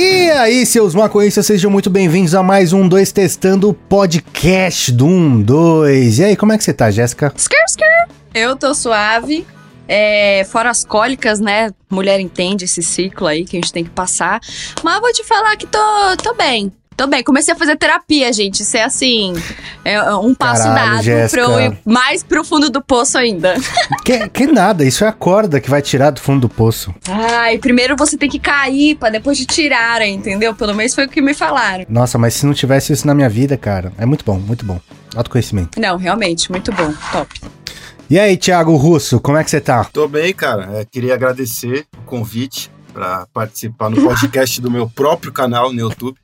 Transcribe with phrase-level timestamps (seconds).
[0.00, 5.42] E aí, seus maconhistas, sejam muito bem-vindos a mais um 2 Testando podcast do 1,
[5.42, 6.18] 2.
[6.20, 7.32] E aí, como é que você tá, Jéssica?
[8.32, 9.44] Eu tô suave.
[9.88, 11.72] É, fora as cólicas, né?
[11.90, 14.38] Mulher entende esse ciclo aí que a gente tem que passar.
[14.84, 15.80] Mas vou te falar que tô,
[16.22, 16.72] tô bem.
[16.98, 17.22] Tô bem.
[17.22, 18.64] Comecei a fazer terapia, gente.
[18.64, 19.32] Isso é assim.
[19.84, 21.44] É um passo Caralho, dado Jéssica.
[21.44, 23.54] pra eu ir mais pro fundo do poço ainda.
[24.04, 26.94] Que, que nada, isso é a corda que vai tirar do fundo do poço.
[27.06, 30.54] Ai, primeiro você tem que cair pra depois te tirarem, entendeu?
[30.54, 31.84] Pelo menos foi o que me falaram.
[31.90, 34.80] Nossa, mas se não tivesse isso na minha vida, cara, é muito bom, muito bom.
[35.14, 35.78] Autoconhecimento.
[35.78, 36.92] Não, realmente, muito bom.
[37.12, 37.38] Top.
[38.08, 39.84] E aí, Thiago Russo, como é que você tá?
[39.84, 40.80] Tô bem, cara.
[40.80, 46.18] É, queria agradecer o convite para participar no podcast do meu próprio canal no YouTube.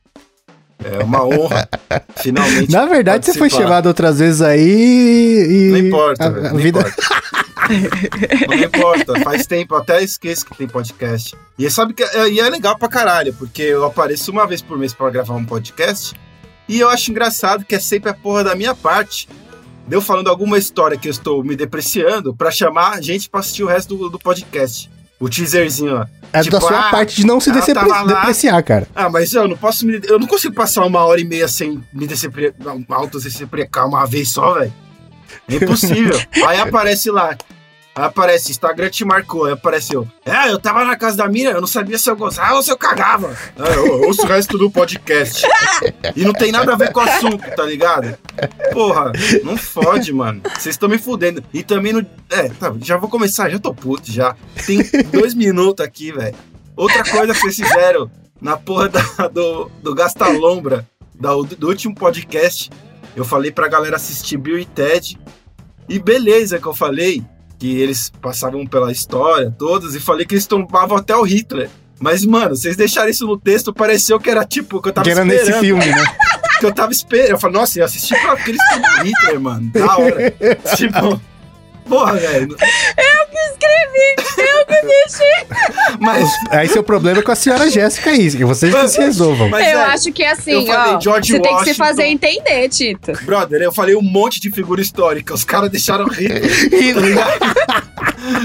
[0.83, 1.69] É uma honra,
[2.17, 2.71] finalmente.
[2.71, 3.63] Na verdade, você foi participar.
[3.65, 5.71] chamado outras vezes aí e.
[5.71, 6.47] Não importa, a, velho.
[6.47, 6.81] a Não vida.
[6.81, 7.25] importa.
[8.49, 11.35] Não importa, faz tempo, eu até esqueço que tem podcast.
[11.59, 14.77] E sabe que é, e é legal pra caralho, porque eu apareço uma vez por
[14.77, 16.15] mês pra gravar um podcast.
[16.69, 19.29] E eu acho engraçado que é sempre a porra da minha parte.
[19.87, 23.63] Deu falando alguma história que eu estou me depreciando pra chamar a gente pra assistir
[23.63, 24.91] o resto do, do podcast.
[25.21, 26.07] O teaserzinho, ó.
[26.33, 28.03] É Tipo, da sua ah, parte de não se lá.
[28.03, 28.89] depreciar, cara.
[28.95, 31.81] Ah, mas eu não posso me, Eu não consigo passar uma hora e meia sem
[31.93, 32.53] me decepre,
[32.89, 34.73] auto-deprecar uma vez só, velho.
[35.49, 36.19] É impossível.
[36.47, 37.37] aí aparece lá.
[37.97, 39.45] Aí aparece, Instagram te marcou.
[39.45, 40.07] Aí apareceu.
[40.25, 42.71] É, eu tava na casa da mina, eu não sabia se eu gozava ou se
[42.71, 43.37] eu cagava.
[43.57, 45.47] Ah, eu ouço o resto do podcast.
[46.17, 48.17] E não tem nada a ver com o assunto, tá ligado?
[48.73, 49.13] Porra,
[49.45, 50.43] não fode, mano.
[50.59, 51.43] Vocês estão me fudendo.
[51.53, 52.05] E também no.
[52.31, 54.35] É, tá, já vou começar, já tô puto já.
[54.67, 54.79] Tem
[55.13, 56.35] dois minutos aqui, velho.
[56.77, 61.95] Outra coisa que vocês fizeram na porra da- do, do Gasta Lombra, da- do, último
[61.95, 62.69] podcast,
[63.15, 65.17] eu falei pra galera assistir Bill e Ted.
[65.89, 67.23] E beleza que eu falei
[67.65, 71.71] que eles passavam pela história todas e falei que eles tomavam até o Hitler.
[71.99, 75.11] Mas, mano, vocês deixaram isso no texto, pareceu que era tipo, que eu tava Que
[75.13, 75.47] era esperando.
[75.47, 76.05] nesse filme, né?
[76.61, 77.31] Que eu tava esperando.
[77.31, 79.71] Eu falei, nossa, eu assisti pra aqueles tomam Hitler, mano.
[79.73, 80.31] Da hora.
[80.77, 81.21] tipo,
[81.89, 82.55] porra, velho.
[83.51, 85.47] Escrevi, eu que deixei.
[86.01, 89.49] Mas, Aí seu problema é com a senhora Jéssica aí, que vocês que se resolvam.
[89.49, 91.01] mas eu é, acho que é assim, eu falei ó.
[91.01, 91.85] George você tem que se Washington.
[91.85, 93.13] fazer entender, Tito.
[93.25, 95.35] Brother, eu falei um monte de figura histórica.
[95.35, 97.17] Os caras deixaram Hitler.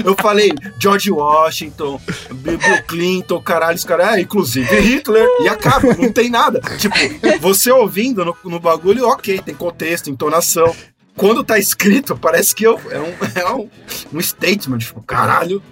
[0.04, 2.00] Eu falei George Washington,
[2.34, 6.60] Bill Bill Clinton, caralho, os caras, é, inclusive Hitler, e acaba, não tem nada.
[6.78, 6.94] Tipo,
[7.40, 10.74] você ouvindo no, no bagulho, ok, tem contexto, entonação.
[11.20, 13.68] Quando tá escrito, parece que eu, é, um, é um,
[14.14, 15.62] um statement, tipo, caralho.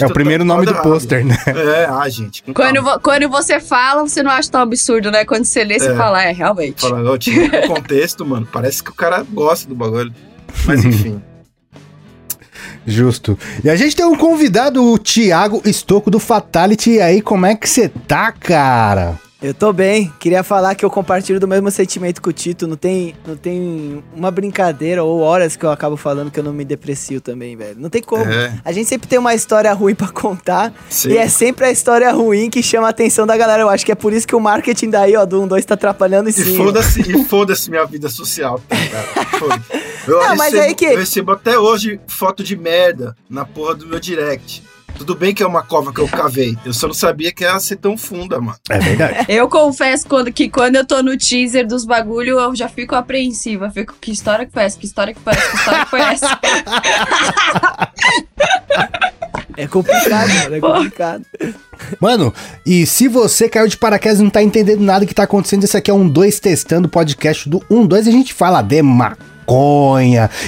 [0.00, 1.38] É o primeiro tá nome do pôster, né?
[1.46, 2.42] É, ah, gente.
[2.52, 5.24] Quando, vo- quando você fala, você não acha tão absurdo, né?
[5.24, 5.94] Quando você lê, você É.
[5.94, 6.80] fala, é, realmente.
[6.80, 8.44] Fala, tira o contexto, mano.
[8.52, 10.12] Parece que o cara gosta do bagulho.
[10.66, 11.22] Mas enfim.
[12.84, 13.38] Justo.
[13.62, 16.90] E a gente tem um convidado, o Thiago Estocco do Fatality.
[16.94, 19.16] E aí, como é que você tá, cara?
[19.42, 20.12] Eu tô bem.
[20.20, 22.66] Queria falar que eu compartilho do mesmo sentimento que o Tito.
[22.68, 26.52] Não tem, não tem uma brincadeira ou horas que eu acabo falando que eu não
[26.52, 27.74] me deprecio também, velho.
[27.76, 28.22] Não tem como.
[28.24, 30.72] É, A gente sempre tem uma história ruim pra contar.
[30.88, 31.10] sim.
[31.10, 33.62] E é sempre a história ruim que chama a atenção da galera.
[33.62, 35.74] Eu acho que é por isso que o marketing daí, ó, do 1, 2 tá
[35.74, 36.56] atrapalhando e E sim.
[36.56, 39.06] foda-se, e foda-se minha vida social, tá ligado?
[39.38, 39.82] Foda-se.
[40.06, 43.76] Eu, Não, mas recebo, aí que- eu recebo até hoje foto de merda na porra
[43.76, 44.60] do meu direct.
[44.96, 46.56] Tudo bem que é uma cova que eu cavei.
[46.64, 48.56] Eu só não sabia que ia ser tão funda, mano.
[48.70, 49.26] É verdade.
[49.32, 53.70] Eu confesso quando- que quando eu tô no teaser dos bagulho, eu já fico apreensiva.
[53.70, 54.78] Fico, que história que foi essa?
[54.78, 55.50] Que história que foi essa?
[55.50, 56.40] Que história que foi essa?
[59.56, 60.54] É complicado, mano.
[60.56, 61.26] É complicado.
[62.00, 65.64] Mano, e se você caiu de paraquedas e não tá entendendo nada que tá acontecendo,
[65.64, 68.62] esse aqui é um 2 testando o podcast do 1, 2 e a gente fala
[68.62, 69.31] de maconha.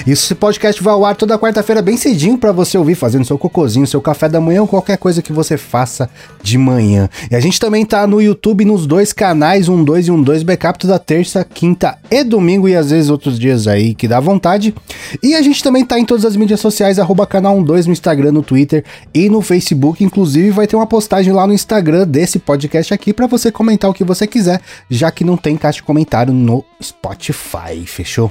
[0.05, 3.37] Isso, esse podcast vai ao ar toda quarta-feira bem cedinho pra você ouvir, fazendo seu
[3.37, 6.09] cocôzinho, seu café da manhã ou qualquer coisa que você faça
[6.41, 7.09] de manhã.
[7.29, 10.43] E a gente também tá no YouTube nos dois canais, um 2 e um 2
[10.43, 14.73] backup toda terça, quinta e domingo e às vezes outros dias aí que dá vontade.
[15.21, 18.31] E a gente também tá em todas as mídias sociais, arroba canal 12 no Instagram,
[18.31, 20.03] no Twitter e no Facebook.
[20.03, 23.93] Inclusive, vai ter uma postagem lá no Instagram desse podcast aqui pra você comentar o
[23.93, 27.85] que você quiser, já que não tem caixa de comentário no Spotify.
[27.85, 28.29] Fechou?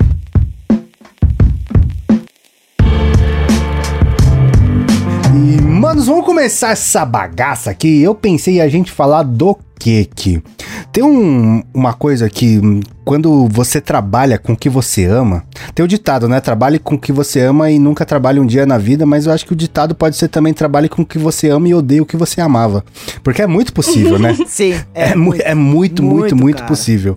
[5.85, 8.01] Manos, vamos começar essa bagaça aqui.
[8.01, 10.43] Eu pensei a gente falar do que que
[10.91, 12.59] tem um- uma coisa que
[13.05, 16.41] quando você trabalha com o que você ama, tem o ditado, né?
[16.41, 19.33] Trabalhe com o que você ama e nunca trabalhe um dia na vida, mas eu
[19.33, 22.01] acho que o ditado pode ser também trabalhe com o que você ama e odeie
[22.01, 22.85] o que você amava.
[23.23, 24.37] Porque é muito possível, né?
[24.47, 26.69] Sim, É, mu- é muito, muito, muito, cara.
[26.69, 27.17] possível.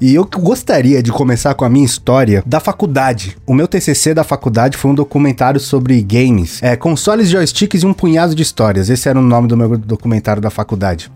[0.00, 3.36] E eu gostaria de começar com a minha história da faculdade.
[3.46, 7.92] O meu TCC da faculdade foi um documentário sobre games, é, consoles, joysticks e um
[7.92, 8.88] punhado de histórias.
[8.90, 11.10] Esse era o nome do meu documentário da faculdade.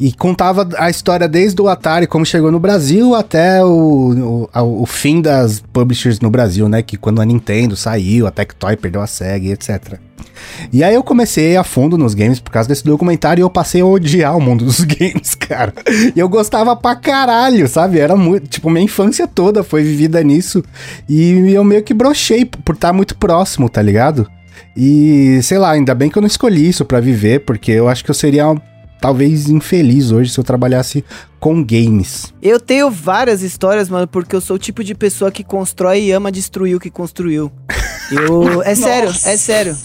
[0.00, 4.82] E contava a história desde o Atari, como chegou no Brasil, até o, o, ao-
[4.82, 6.82] o fim das publishers no Brasil, né?
[6.82, 9.98] Que quando a Nintendo saiu, a Tectoy perdeu a SEGA, e etc.
[10.72, 13.80] E aí eu comecei a fundo nos games por causa desse documentário e eu passei
[13.80, 15.72] a odiar o mundo dos games, cara.
[16.14, 17.98] E eu gostava pra caralho, sabe?
[17.98, 20.62] Era muito, tipo, minha infância toda foi vivida nisso.
[21.08, 24.28] E eu meio que brochei por estar muito próximo, tá ligado?
[24.76, 28.04] E sei lá, ainda bem que eu não escolhi isso pra viver, porque eu acho
[28.04, 28.44] que eu seria
[29.00, 31.04] talvez infeliz hoje se eu trabalhasse
[31.40, 32.32] com games.
[32.42, 36.12] Eu tenho várias histórias, mano, porque eu sou o tipo de pessoa que constrói e
[36.12, 37.50] ama destruir o que construiu.
[38.10, 38.62] Eu.
[38.62, 39.76] É sério, é sério.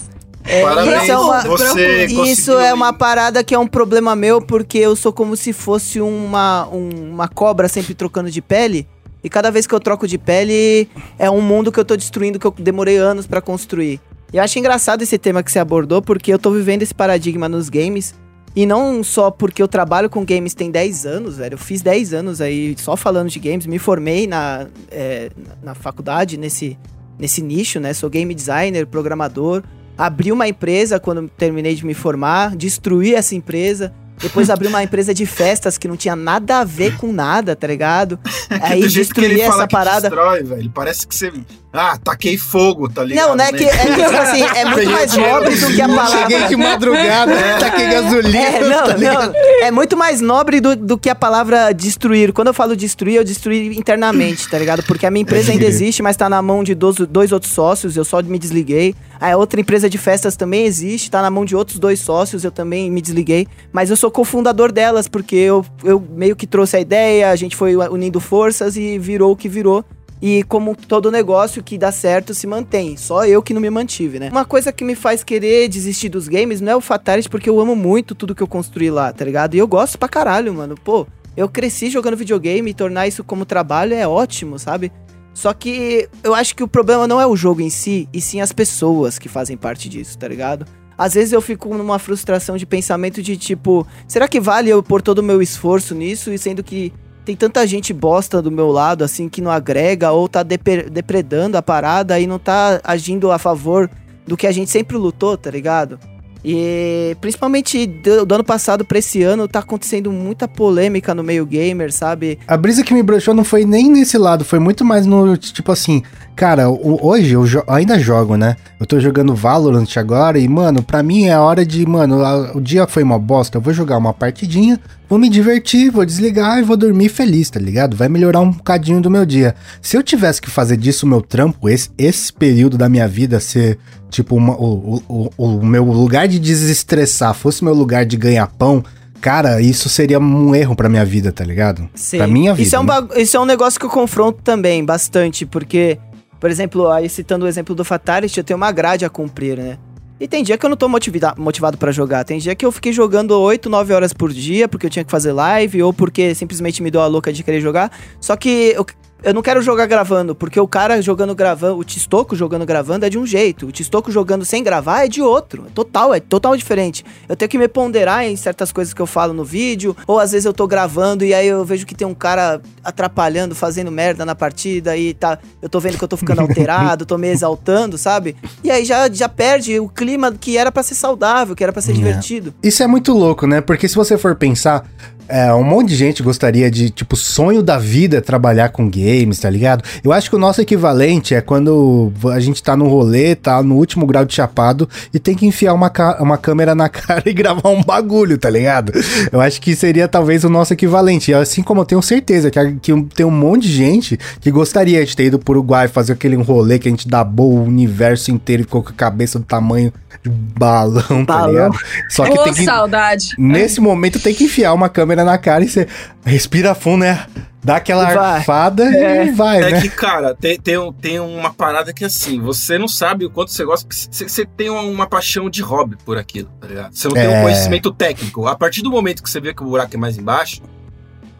[0.46, 4.40] É, Parabéns, isso é uma, você isso é uma parada que é um problema meu,
[4.42, 8.86] porque eu sou como se fosse uma, um- uma cobra sempre trocando de pele.
[9.22, 10.86] E cada vez que eu troco de pele,
[11.18, 13.98] é um mundo que eu tô destruindo, que eu demorei anos pra construir.
[14.32, 17.48] E eu acho engraçado esse tema que você abordou, porque eu tô vivendo esse paradigma
[17.48, 18.14] nos games.
[18.56, 21.54] E não só porque eu trabalho com games tem 10 anos, velho.
[21.54, 23.66] Eu fiz 10 anos aí só falando de games.
[23.66, 25.30] Me formei na, é,
[25.62, 26.78] na faculdade, nesse,
[27.18, 27.92] nesse nicho, né?
[27.92, 29.62] Sou game designer, programador.
[29.98, 33.92] Abri uma empresa quando terminei de me formar, destruí essa empresa.
[34.18, 37.66] Depois abri uma empresa de festas que não tinha nada a ver com nada, tá
[37.66, 38.18] ligado?
[38.62, 40.08] Aí destruí ele fala essa que parada.
[40.08, 40.70] destrói, velho.
[40.70, 41.32] Parece que você.
[41.76, 43.30] Ah, taquei fogo, tá ligado?
[43.30, 43.50] Não, né?
[43.52, 46.30] Que, é que, tipo assim, é muito mais nobre do que a palavra.
[46.30, 48.38] Cheguei de madrugada, taquei gasolina.
[48.38, 49.34] É, não, tá não.
[49.60, 52.32] É muito mais nobre do, do que a palavra destruir.
[52.32, 54.84] Quando eu falo destruir, eu destruí internamente, tá ligado?
[54.84, 57.96] Porque a minha empresa ainda existe, mas tá na mão de dois, dois outros sócios,
[57.96, 58.94] eu só me desliguei.
[59.20, 62.50] A outra empresa de festas também existe, tá na mão de outros dois sócios, eu
[62.52, 63.48] também me desliguei.
[63.72, 67.56] Mas eu sou cofundador delas, porque eu, eu meio que trouxe a ideia, a gente
[67.56, 69.84] foi unindo forças e virou o que virou.
[70.22, 72.96] E como todo negócio que dá certo se mantém.
[72.96, 74.30] Só eu que não me mantive, né?
[74.30, 77.60] Uma coisa que me faz querer desistir dos games não é o Fatality, porque eu
[77.60, 79.54] amo muito tudo que eu construí lá, tá ligado?
[79.54, 80.76] E eu gosto pra caralho, mano.
[80.82, 84.90] Pô, eu cresci jogando videogame e tornar isso como trabalho é ótimo, sabe?
[85.34, 88.40] Só que eu acho que o problema não é o jogo em si, e sim
[88.40, 90.64] as pessoas que fazem parte disso, tá ligado?
[90.96, 95.02] Às vezes eu fico numa frustração de pensamento de tipo, será que vale eu pôr
[95.02, 96.92] todo o meu esforço nisso, e sendo que
[97.24, 101.62] tem tanta gente bosta do meu lado, assim, que não agrega ou tá depredando a
[101.62, 103.90] parada e não tá agindo a favor
[104.26, 105.98] do que a gente sempre lutou, tá ligado?
[106.44, 111.46] E principalmente do, do ano passado pra esse ano tá acontecendo muita polêmica no meio
[111.46, 112.38] gamer, sabe?
[112.46, 115.72] A brisa que me broxou não foi nem nesse lado, foi muito mais no tipo
[115.72, 116.02] assim,
[116.36, 118.56] cara, hoje eu jo- ainda jogo, né?
[118.78, 122.60] Eu tô jogando Valorant agora e, mano, pra mim é hora de, mano, a- o
[122.60, 124.78] dia foi uma bosta, eu vou jogar uma partidinha,
[125.14, 127.96] vou me divertir, vou desligar e vou dormir feliz, tá ligado?
[127.96, 129.54] Vai melhorar um bocadinho do meu dia.
[129.80, 133.38] Se eu tivesse que fazer disso o meu trampo, esse, esse período da minha vida
[133.38, 133.78] ser,
[134.10, 138.48] tipo, uma- o, o, o, o meu lugar de desestressar fosse meu lugar de ganhar
[138.48, 138.82] pão,
[139.20, 141.88] cara, isso seria um erro pra minha vida, tá ligado?
[141.94, 142.18] Sim.
[142.18, 142.66] Pra minha vida.
[142.66, 142.94] Isso é, um né?
[143.16, 145.96] isso é um negócio que eu confronto também bastante, porque,
[146.40, 149.78] por exemplo, aí citando o exemplo do Fatality, eu tenho uma grade a cumprir, né?
[150.20, 152.24] E tem dia que eu não tô motivida- motivado pra jogar.
[152.24, 155.10] Tem dia que eu fiquei jogando 8, 9 horas por dia, porque eu tinha que
[155.10, 157.90] fazer live, ou porque simplesmente me deu a louca de querer jogar.
[158.20, 158.86] Só que eu,
[159.24, 163.10] eu não quero jogar gravando, porque o cara jogando gravando, o Tistoco jogando gravando é
[163.10, 165.66] de um jeito, o Tistoco jogando sem gravar é de outro.
[165.74, 167.04] Total, é total diferente.
[167.28, 170.32] Eu tenho que me ponderar em certas coisas que eu falo no vídeo, ou às
[170.32, 174.24] vezes eu tô gravando e aí eu vejo que tem um cara atrapalhando, fazendo merda
[174.24, 177.96] na partida e tá, eu tô vendo que eu tô ficando alterado, tô me exaltando,
[177.98, 178.36] sabe?
[178.62, 181.82] E aí já, já perde o clima que era pra ser saudável, que era pra
[181.82, 181.94] ser É.
[181.94, 182.54] divertido.
[182.62, 183.60] Isso é muito louco, né?
[183.60, 184.86] Porque se você for pensar,
[185.28, 189.38] é, um monte de gente gostaria de, tipo, sonho da vida é trabalhar com games,
[189.38, 189.82] tá ligado?
[190.02, 193.76] Eu acho que o nosso equivalente é quando a gente tá no rolê, tá no
[193.76, 195.90] último grau de chapado e tem que enfiar uma,
[196.20, 198.92] uma câmera na cara e gravar um bagulho, tá ligado?
[199.32, 201.30] Eu acho que seria talvez o nosso equivalente.
[201.30, 204.50] E assim como eu tenho certeza que, que um- tem um monte de gente que
[204.50, 207.64] gostaria de ter ido pro Uruguai fazer aquele rolê que a gente dá boa o
[207.64, 211.50] universo inteiro e ficou com a cabeça do tamanho de balão, tá Balão.
[211.50, 211.78] ligado?
[212.08, 212.64] Só que tem que.
[212.64, 213.28] saudade.
[213.38, 215.86] Nesse momento tem que enfiar uma câmera na cara e você
[216.24, 217.26] respira fundo, né?
[217.62, 218.16] Dá aquela vai.
[218.38, 219.26] arfada É.
[219.26, 219.80] e vai, É né?
[219.80, 223.64] que, cara, tem, tem, tem uma parada que assim, você não sabe o quanto você
[223.64, 226.94] gosta, porque você você tem uma, uma paixão de hobby por aquilo, tá ligado?
[226.94, 227.38] Você não tem É.
[227.38, 228.46] um conhecimento técnico.
[228.46, 230.60] A partir do momento que você vê que o buraco é mais embaixo,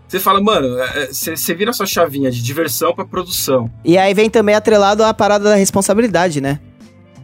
[0.06, 3.68] Você fala, mano, é, é, você vira sua chavinha de diversão pra produção.
[3.84, 6.60] E aí vem também atrelado a parada da responsabilidade, né?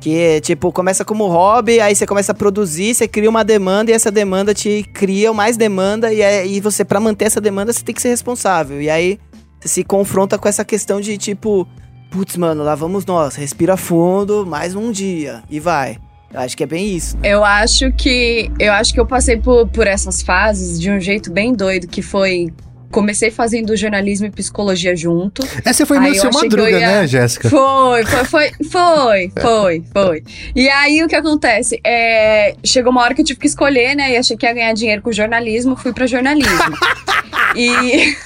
[0.00, 3.94] Que, tipo, começa como hobby, aí você começa a produzir, você cria uma demanda e
[3.94, 7.94] essa demanda te cria mais demanda e aí você, pra manter essa demanda, você tem
[7.94, 8.80] que ser responsável.
[8.80, 9.18] E aí
[9.60, 11.68] você se confronta com essa questão de, tipo,
[12.10, 15.98] putz, mano, lá vamos nós, respira fundo, mais um dia e vai.
[16.32, 17.18] Eu acho que é bem isso.
[17.22, 21.30] Eu acho que eu acho que eu passei por, por essas fases de um jeito
[21.30, 22.52] bem doido, que foi
[22.90, 25.46] comecei fazendo jornalismo e psicologia junto.
[25.64, 27.48] Essa foi meio eu seu madruga, ia- né, Jéssica?
[27.48, 30.24] Foi, foi, foi, foi, foi, foi.
[30.54, 31.80] E aí o que acontece?
[31.84, 34.12] É, chegou uma hora que eu tive que escolher, né?
[34.12, 36.76] E achei que ia ganhar dinheiro com jornalismo, fui pra jornalismo.
[37.56, 38.16] e.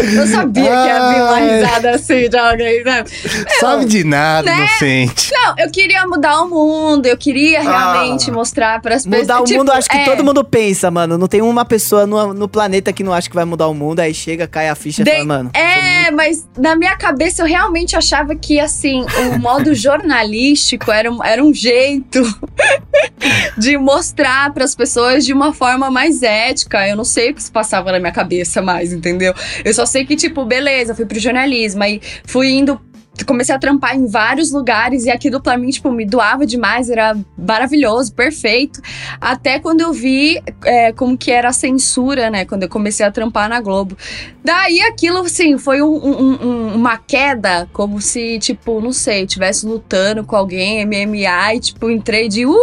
[0.00, 1.60] Eu sabia que ia vir uma Ai.
[1.60, 3.04] risada assim de alguém, né?
[3.60, 4.56] Sabe de nada, né?
[4.58, 5.30] inocente.
[5.32, 8.32] Não, eu queria mudar o mundo, eu queria realmente Ah.
[8.32, 9.22] mostrar para as pessoas.
[9.22, 11.16] Mudar o tipo, mundo, acho que é, todo mundo pensa, mano.
[11.18, 14.00] Não tem uma pessoa no, no planeta que não acha que vai mudar o mundo,
[14.00, 15.50] aí chega, cai a ficha e de- fala, mano.
[15.54, 21.22] É, mas na minha cabeça eu realmente achava que, assim, o modo jornalístico era, um-
[21.24, 22.22] era um jeito
[23.56, 26.86] de mostrar para as pessoas de uma forma mais ética.
[26.88, 29.34] Eu não sei o que se passava na minha cabeça mais, entendeu?
[29.64, 32.80] Eu só sei que, tipo, beleza, fui pro jornalismo, aí fui indo.
[33.26, 37.14] Comecei a trampar em vários lugares e aquilo pra mim, tipo, me doava demais, era
[37.36, 38.80] maravilhoso, perfeito.
[39.20, 42.46] Até quando eu vi é, como que era a censura, né?
[42.46, 43.98] Quando eu comecei a trampar na Globo.
[44.42, 50.24] Daí aquilo, assim, foi um- um- uma queda, como se, tipo, não sei, tivesse lutando
[50.24, 52.62] com alguém, MMA, e, tipo, entrei de uhuhu,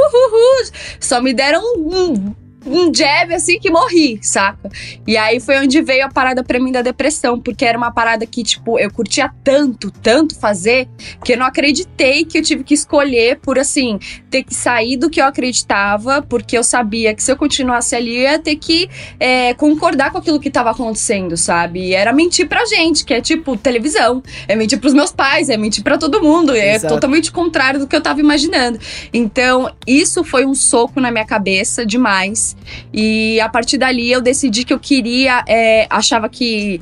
[1.00, 2.34] só me deram um,
[2.70, 4.70] um, jab, assim, que morri, saca?
[5.08, 8.26] E aí foi onde veio a parada pra mim da depressão, porque era uma parada
[8.26, 10.88] que, tipo, eu curtia tanto, tanto fazer,
[11.24, 14.00] que eu não acreditei que eu tive que escolher por, assim,
[14.30, 18.18] ter que sair do que eu acreditava, porque eu sabia que se eu continuasse ali,
[18.18, 21.88] eu ia ter que é, concordar com aquilo que tava acontecendo, sabe?
[21.88, 25.58] E era mentir pra gente, que é tipo televisão, é mentir pros meus pais, é
[25.58, 26.94] mentir pra todo mundo, é Exato.
[26.94, 28.80] totalmente contrário do que eu tava imaginando.
[29.14, 32.56] Então, isso foi um soco na minha cabeça demais.
[32.94, 36.82] E a partir dali eu decidi que eu queria, é, achava que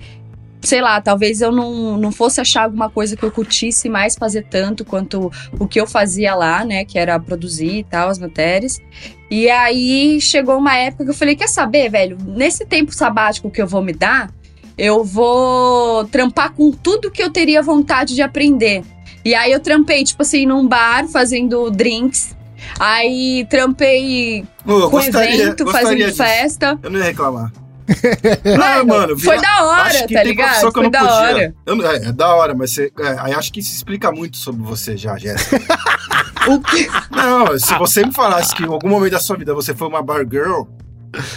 [0.61, 4.43] sei lá, talvez eu não, não fosse achar alguma coisa que eu curtisse mais fazer
[4.49, 6.83] tanto quanto o que eu fazia lá, né?
[6.83, 8.81] Que era produzir e tal, as matérias.
[9.29, 12.17] E aí chegou uma época que eu falei: quer saber, velho?
[12.25, 14.31] Nesse tempo sabático que eu vou me dar,
[14.77, 18.83] eu vou trampar com tudo que eu teria vontade de aprender.
[19.25, 22.36] E aí eu trampei, tipo assim, num bar fazendo drinks.
[22.79, 26.17] Aí trampei eu com evento, gostaria fazendo disso.
[26.17, 26.79] festa.
[26.81, 27.51] Eu não ia reclamar.
[28.85, 30.71] Mano, foi da hora, tá ligado?
[30.71, 31.13] Foi da podia.
[31.13, 31.55] hora.
[31.65, 34.61] Eu é, é da hora, mas você, é, aí acho que isso explica muito sobre
[34.61, 35.59] você já, Jéssica.
[36.47, 36.87] O que?
[37.11, 40.01] Não, se você me falasse que em algum momento da sua vida você foi uma
[40.01, 40.61] bar girl,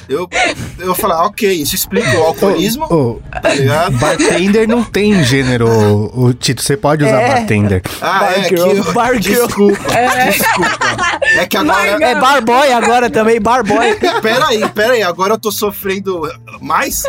[0.09, 0.29] eu,
[0.79, 3.97] eu ia falar, ok, isso explica o alcoolismo, Ô, ô, tá ligado?
[3.99, 6.63] bartender não tem gênero, o, o Tito.
[6.63, 7.29] Você pode usar É.
[7.35, 7.83] bartender.
[8.01, 9.47] Ah, Bar é girl, que eu, bar girl.
[9.47, 9.83] desculpa,
[10.27, 11.21] desculpa.
[11.37, 13.95] É que agora, É barboy agora também, barboy.
[14.23, 16.23] peraí, peraí, agora eu tô sofrendo
[16.61, 17.03] mais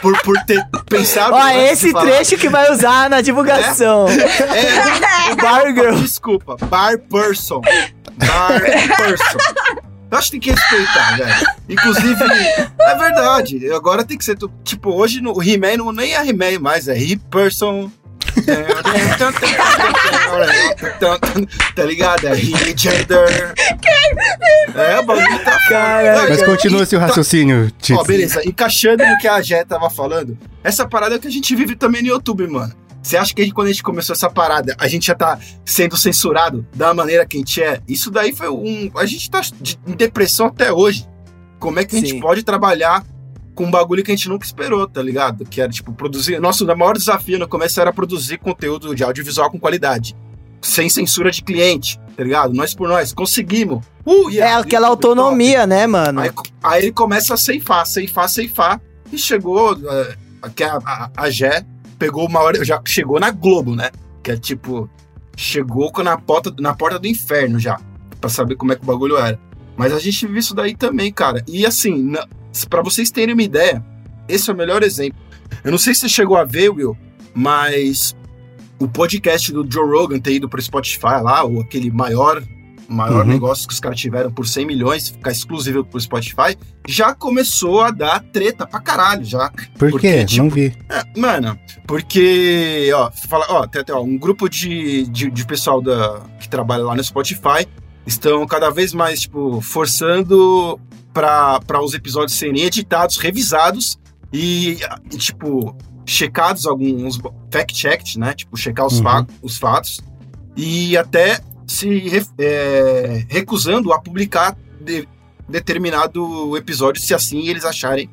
[0.00, 1.34] por, por ter pensado...
[1.34, 4.06] Ó, esse trecho que vai usar na divulgação.
[4.08, 5.94] É, Bar girl.
[5.96, 7.60] Desculpa, bar person.
[8.16, 8.60] Bar
[8.96, 9.38] person.
[10.10, 11.46] Eu acho que tem que respeitar, velho.
[11.68, 12.24] Inclusive,
[12.80, 13.72] é verdade.
[13.72, 14.36] Agora tem que ser.
[14.36, 17.90] tu- Tipo, hoje no, o He-Man não nem é He-Man mais, é He-Person.
[21.74, 22.26] tá ligado?
[22.26, 23.54] É He-Gender.
[24.74, 26.28] É, o bagulho tá Caraca.
[26.28, 27.98] Mas continua seu raciocínio, Tito.
[27.98, 28.46] Ó, beleza.
[28.46, 32.02] Encaixando no que a Jé tava falando, essa parada é que a gente vive também
[32.02, 32.72] no YouTube, mano.
[33.02, 35.96] Você acha que a quando a gente começou essa parada, a gente já tá sendo
[35.96, 37.80] censurado da maneira que a gente é?
[37.88, 38.90] Isso daí foi um.
[38.96, 39.40] A gente tá
[39.86, 41.08] em depressão até hoje.
[41.58, 43.04] Como é que a gente pode trabalhar
[43.54, 45.44] com um bagulho que a gente nunca esperou, tá ligado?
[45.44, 46.40] Que era, tipo, produzir.
[46.40, 50.16] Nosso maior desafio no começo era produzir conteúdo de audiovisual com qualidade.
[50.62, 52.52] Sem censura de cliente, tá ligado?
[52.52, 53.12] Nós por nós.
[53.12, 53.84] Conseguimos.
[54.04, 55.18] Uh, É yeah, aquela YouTube top.
[55.20, 56.20] autonomia, né, mano?
[56.20, 56.30] Aí,
[56.62, 58.80] aí ele começa a ceifar, ceifar, ceifar.
[59.10, 59.72] E chegou.
[59.90, 60.16] é,
[60.54, 61.64] que a, a, a Gé
[62.00, 62.64] pegou uma hora.
[62.64, 63.90] Já chegou na Globo, né?
[64.24, 64.90] Que é tipo.
[65.36, 67.78] Chegou na porta, na porta do inferno já.
[68.20, 69.38] Pra saber como é que o bagulho era.
[69.76, 71.44] Mas a gente viu isso daí também, cara.
[71.46, 72.26] E assim, na,
[72.68, 73.84] pra vocês terem uma ideia,
[74.28, 75.18] esse é o melhor exemplo.
[75.64, 76.96] Eu não sei se você chegou a ver, Will,
[77.34, 78.14] mas
[78.78, 82.42] o podcast do Joe Rogan ter ido pro Spotify lá, ou aquele maior
[82.90, 83.32] maior Uhum.
[83.32, 86.56] negócio que os caras tiveram por 100 milhões, ficar exclusivo pro Spotify,
[86.88, 89.50] já começou a dar treta pra caralho, já.
[89.78, 90.24] Por porque, quê?
[90.24, 90.76] tipo, Não vi.
[90.88, 95.80] É, mano, porque, ó, fala, ó, tem até ó, um grupo de, de, de pessoal
[95.80, 97.66] da, que trabalha lá no Spotify
[98.06, 100.80] estão cada vez mais, tipo, forçando
[101.12, 103.98] para os episódios serem editados, revisados
[104.32, 104.78] E,
[105.12, 107.18] e, tipo, checados alguns
[107.52, 108.32] fact-checked, né?
[108.32, 109.02] Tipo, checar os, Uhum.
[109.02, 110.00] fa- os fatos
[110.56, 111.40] e até
[111.70, 115.06] se é, recusando a publicar de-
[115.48, 118.08] determinado episódio se assim eles acharem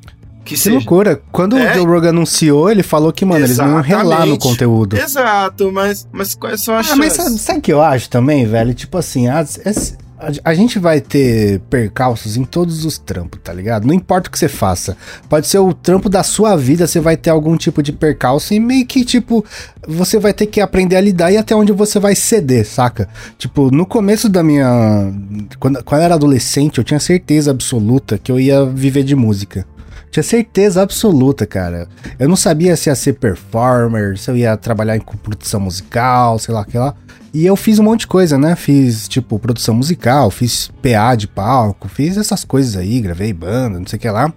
[0.45, 1.21] que, Que loucura.
[1.31, 1.71] Quando É.
[1.71, 4.41] o Joe Rogan anunciou, ele falou que, mano, eles não iam relar no Exatamente.
[4.43, 4.97] conteúdo.
[4.97, 7.41] Exato, mas, mas quais são as Ah, mas sabe, chances?
[7.41, 8.73] sabe o que eu acho também, velho?
[8.73, 13.53] Tipo assim, as- esse- a, a gente vai ter percalços em todos os trampos, tá
[13.53, 13.85] ligado?
[13.85, 14.97] Não importa o que você faça.
[15.29, 18.59] Pode ser o trampo da sua vida, você vai ter algum tipo de percalço e
[18.59, 19.45] meio que, tipo,
[19.87, 23.07] você vai ter que aprender a lidar e até onde você vai ceder, saca?
[23.37, 25.13] Tipo, no começo da minha.
[25.59, 29.65] Quando, quando eu era adolescente, eu tinha certeza absoluta que eu ia viver de música.
[30.11, 31.87] Tinha certeza absoluta, cara.
[32.17, 36.53] Eu não sabia se ia ser performer, se eu ia trabalhar em produção musical, sei
[36.53, 36.95] lá, que lá.
[37.33, 38.55] E eu fiz um monte de coisa, né?
[38.55, 43.85] Fiz, tipo, produção musical, fiz PA de palco, fiz essas coisas aí, gravei banda, não
[43.85, 44.33] sei o que lá.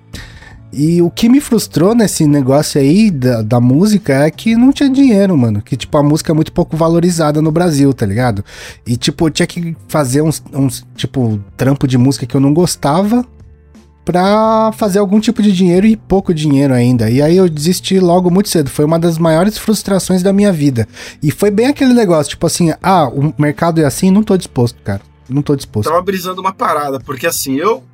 [0.73, 4.89] E o que me frustrou nesse negócio aí da, da música é que não tinha
[4.89, 5.61] dinheiro, mano.
[5.61, 8.45] Que, tipo, a música é muito pouco valorizada no Brasil, tá ligado?
[8.87, 12.55] E, tipo, eu tinha que fazer uns, uns tipo, trampo de música que eu não
[12.55, 13.27] gostava
[14.11, 17.09] pra fazer algum tipo de dinheiro e pouco dinheiro ainda.
[17.11, 18.69] E aí eu desisti logo muito cedo.
[18.69, 20.88] Foi uma das maiores frustrações da minha vida.
[21.23, 24.81] E foi bem aquele negócio, tipo assim, ah, o mercado é assim, não tô disposto,
[24.83, 25.00] cara.
[25.29, 25.88] Não tô disposto.
[25.88, 27.85] tava brisando uma parada, porque assim, eu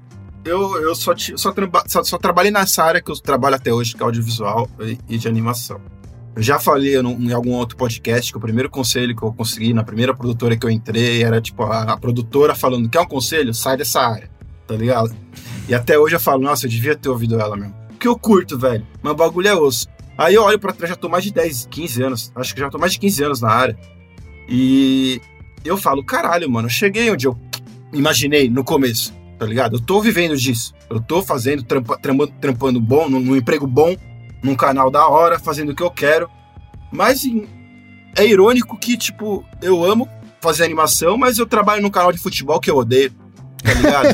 [0.44, 1.52] eu, eu só, só,
[1.88, 5.18] só, só trabalhei nessa área que eu trabalho até hoje, que é audiovisual e, e
[5.18, 5.80] de animação.
[6.36, 9.74] Eu já falei num- em algum outro podcast que o primeiro conselho que eu consegui
[9.74, 13.52] na primeira produtora que eu entrei era tipo a, a produtora falando: quer um conselho?
[13.52, 14.30] Sai dessa área,
[14.66, 15.14] tá ligado?
[15.68, 17.74] E até hoje eu falo: nossa, eu devia ter ouvido ela mesmo.
[17.88, 19.88] Porque eu curto, velho, mas o bagulho é osso.
[20.18, 22.70] Aí eu olho pra trás, já tô mais de 10, 15 anos, acho que já
[22.70, 23.78] tô mais de 15 anos na área.
[24.48, 25.20] E
[25.64, 27.38] eu falo: caralho, mano, eu cheguei onde eu
[27.92, 29.76] imaginei no começo, tá ligado?
[29.76, 30.74] Eu tô vivendo disso.
[30.88, 33.96] Eu tô fazendo, trampa, trampando, trampando bom, num, num emprego bom,
[34.42, 36.30] num canal da hora, fazendo o que eu quero.
[36.92, 37.24] Mas
[38.16, 40.08] é irônico que, tipo, eu amo
[40.40, 43.12] fazer animação, mas eu trabalho num canal de futebol que eu odeio.
[43.66, 44.08] Tá ligado?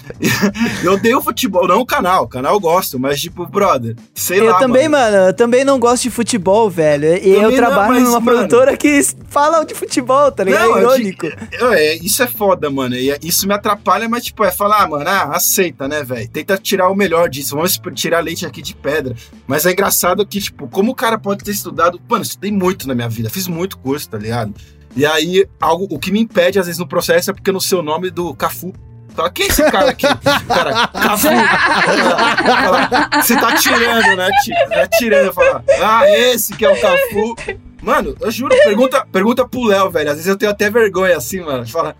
[0.82, 2.24] eu odeio futebol, não o canal.
[2.24, 4.58] O canal eu gosto, mas, tipo, brother, sei Eu lá.
[4.58, 5.16] também, mano.
[5.28, 7.04] eu também não gosto de futebol, velho.
[7.16, 10.68] E eu Também não, trabalho mas, numa mano- produtora que fala de futebol, tá ligado?
[10.68, 11.26] Não, é eu irônico.
[11.52, 12.94] Eu, é, isso é foda, mano.
[12.96, 16.28] E é- isso me atrapalha, mas, tipo, é falar, ah, mano, ah, aceita, né, velho?
[16.28, 17.54] Tenta tirar o melhor disso.
[17.56, 19.14] Vamos tirar leite aqui de pedra.
[19.46, 22.00] Mas é engraçado que, tipo, como o cara pode ter estudado.
[22.08, 24.54] Mano, eu estudei muito na minha vida, fiz muito curso, tá ligado?
[24.96, 27.60] E aí, algo, o que me impede, às vezes, no processo é porque eu não
[27.60, 28.72] sei o nome do Cafu.
[29.14, 30.06] Fala, quem é esse cara aqui?
[30.48, 31.28] Cara, Cafu.
[31.28, 34.28] Fala, Você tá tirando, né?
[34.68, 35.32] Tá tirando.
[35.32, 37.36] Fala, ah, esse que é o Cafu.
[37.80, 40.08] Mano, eu juro, pergunta, pergunta pro Léo, velho.
[40.10, 41.64] Às vezes eu tenho até vergonha assim, mano.
[41.64, 41.94] de falar.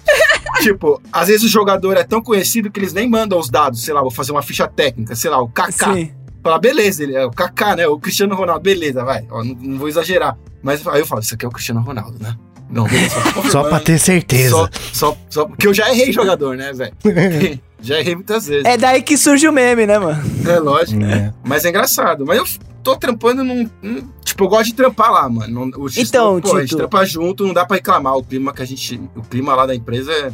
[0.60, 3.84] tipo, às vezes o jogador é tão conhecido que eles nem mandam os dados.
[3.84, 5.92] Sei lá, vou fazer uma ficha técnica, sei lá, o Kaká.
[5.92, 6.12] Sim.
[6.42, 7.86] Fala, beleza, ele é o Kaká, né?
[7.86, 9.26] O Cristiano Ronaldo, beleza, vai.
[9.30, 10.36] Ó, não, não vou exagerar.
[10.62, 12.34] Mas aí eu falo, isso aqui é o Cristiano Ronaldo, né?
[12.70, 12.86] Não,
[13.50, 14.50] Só pra ter certeza.
[14.50, 16.92] Só, só, só porque eu já errei jogador, né, velho?
[17.80, 18.64] já errei muitas vezes.
[18.64, 20.22] É daí que surge o meme, né, mano?
[20.48, 21.02] É, lógico.
[21.04, 21.32] É.
[21.44, 22.24] Mas é engraçado.
[22.26, 22.44] Mas eu
[22.82, 23.68] tô trampando num.
[23.82, 25.70] num- tipo, eu gosto de trampar lá, mano.
[25.76, 26.78] O X, Então, pô, a gente Tito.
[26.78, 28.16] trampa junto, não dá pra reclamar.
[28.16, 29.00] O clima que a gente.
[29.14, 30.32] O clima lá da empresa é,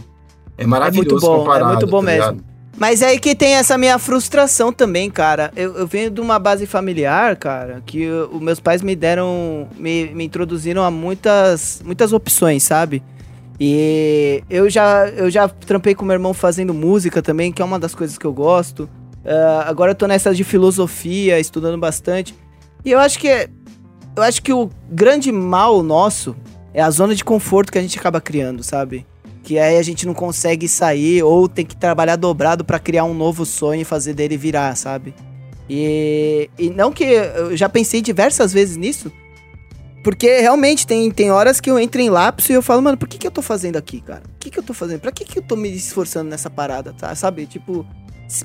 [0.58, 1.66] é maravilhoso muito bom, é comparado.
[1.72, 2.30] muito bom tá mesmo.
[2.30, 2.49] ligado?
[2.80, 5.52] Mas é aí que tem essa minha frustração também, cara.
[5.54, 10.06] Eu, eu venho de uma base familiar, cara, que os meus pais me deram, me,
[10.14, 13.02] me introduziram a muitas, muitas opções, sabe?
[13.60, 17.78] E eu já, eu já trampei com meu irmão fazendo música também, que é uma
[17.78, 18.88] das coisas que eu gosto.
[19.26, 22.34] Ah, agora eu tô nessa de filosofia, estudando bastante.
[22.82, 23.28] E eu acho que
[24.16, 26.34] eu acho que o grande mal nosso
[26.72, 29.06] é a zona de conforto que a gente acaba criando, sabe?
[29.42, 33.14] Que aí a gente não consegue sair ou tem que trabalhar dobrado pra criar um
[33.14, 35.14] novo sonho e fazer dele virar, sabe?
[35.68, 39.10] E, e não que eu já pensei diversas vezes nisso,
[40.02, 43.08] porque realmente tem, tem horas que eu entro em lapso e eu falo, mano, por
[43.08, 44.22] que, que eu tô fazendo aqui, cara?
[44.34, 45.00] O que, que eu tô fazendo?
[45.00, 47.14] Pra que, que eu tô me esforçando nessa parada, tá?
[47.14, 47.46] Sabe?
[47.46, 47.86] Tipo,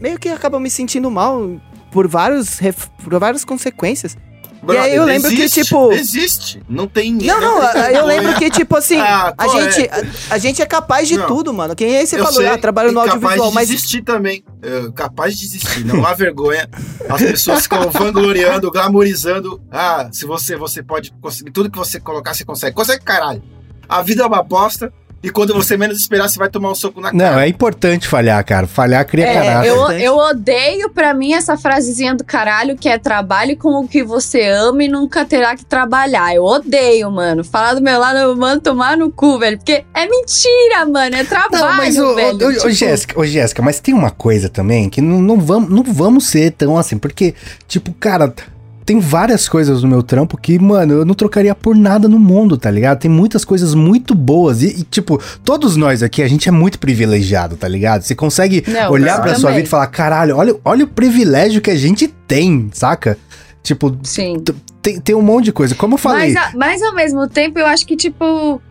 [0.02, 1.60] meio que acaba me sentindo mal
[1.92, 2.60] por, vários,
[3.04, 4.18] por várias consequências.
[4.66, 6.62] Brother, aí eu lembro que, existe, tipo- Existe.
[6.68, 7.14] Não tem.
[7.14, 9.50] Não, não, eu lembro que, tipo assim, Ah, a, é?
[9.72, 11.28] gente, a, a gente é capaz de Não.
[11.28, 11.76] tudo, mano.
[11.76, 14.02] Quem aí você Eu falou, sei, ah, trabalho no e capaz audiovisual, de mas desistir
[14.02, 14.44] também.
[14.62, 15.86] É, capaz de desistir.
[15.86, 16.68] Não há vergonha.
[17.10, 19.62] As pessoas ficam vangloriando, glamorizando.
[19.72, 22.76] Ah, se você, você pode conseguir tudo que você colocar, você consegue.
[22.76, 23.44] Consegue, caralho.
[23.88, 24.92] A vida é uma bosta
[25.26, 27.46] E quando você menos esperar, você vai tomar um soco na Não, cara.
[27.46, 28.68] é importante falhar, cara.
[28.68, 29.68] Falhar cria É, caráter.
[29.70, 34.04] eu, eu odeio pra mim essa frasezinha do caralho que é trabalhe com o que
[34.04, 36.36] você ama e nunca terá que trabalhar.
[36.36, 37.44] Eu odeio, mano.
[37.44, 39.58] Falar do meu lado, eu mando tomar no cu, velho.
[39.58, 41.16] Porque é mentira, mano.
[41.16, 42.46] É trabalho, Não, mas ô, velho.
[42.46, 45.70] ô, ô, Tipo, Jéssica, ô, Jéssica, mas tem uma coisa também que não, não, vamos,
[45.72, 47.34] não vamos ser tão assim, porque,
[47.68, 48.32] tipo, cara,
[48.86, 52.56] tem várias coisas no meu trampo que, mano, eu não trocaria por nada no mundo,
[52.58, 53.00] tá ligado?
[53.00, 56.78] Tem muitas coisas muito boas e, e, tipo, todos nós aqui, a gente é muito
[56.78, 58.04] privilegiado, tá ligado?
[58.04, 59.56] Você consegue Não, olhar pra sua também.
[59.58, 63.18] vida e falar, caralho, olha, olha o privilégio que a gente tem, saca?
[63.64, 64.44] Tipo, Sim.
[64.82, 65.74] tem, tem um monte de coisa.
[65.74, 68.62] Como eu falei, Mas, a- mas ao mesmo tempo, eu acho que, tipo.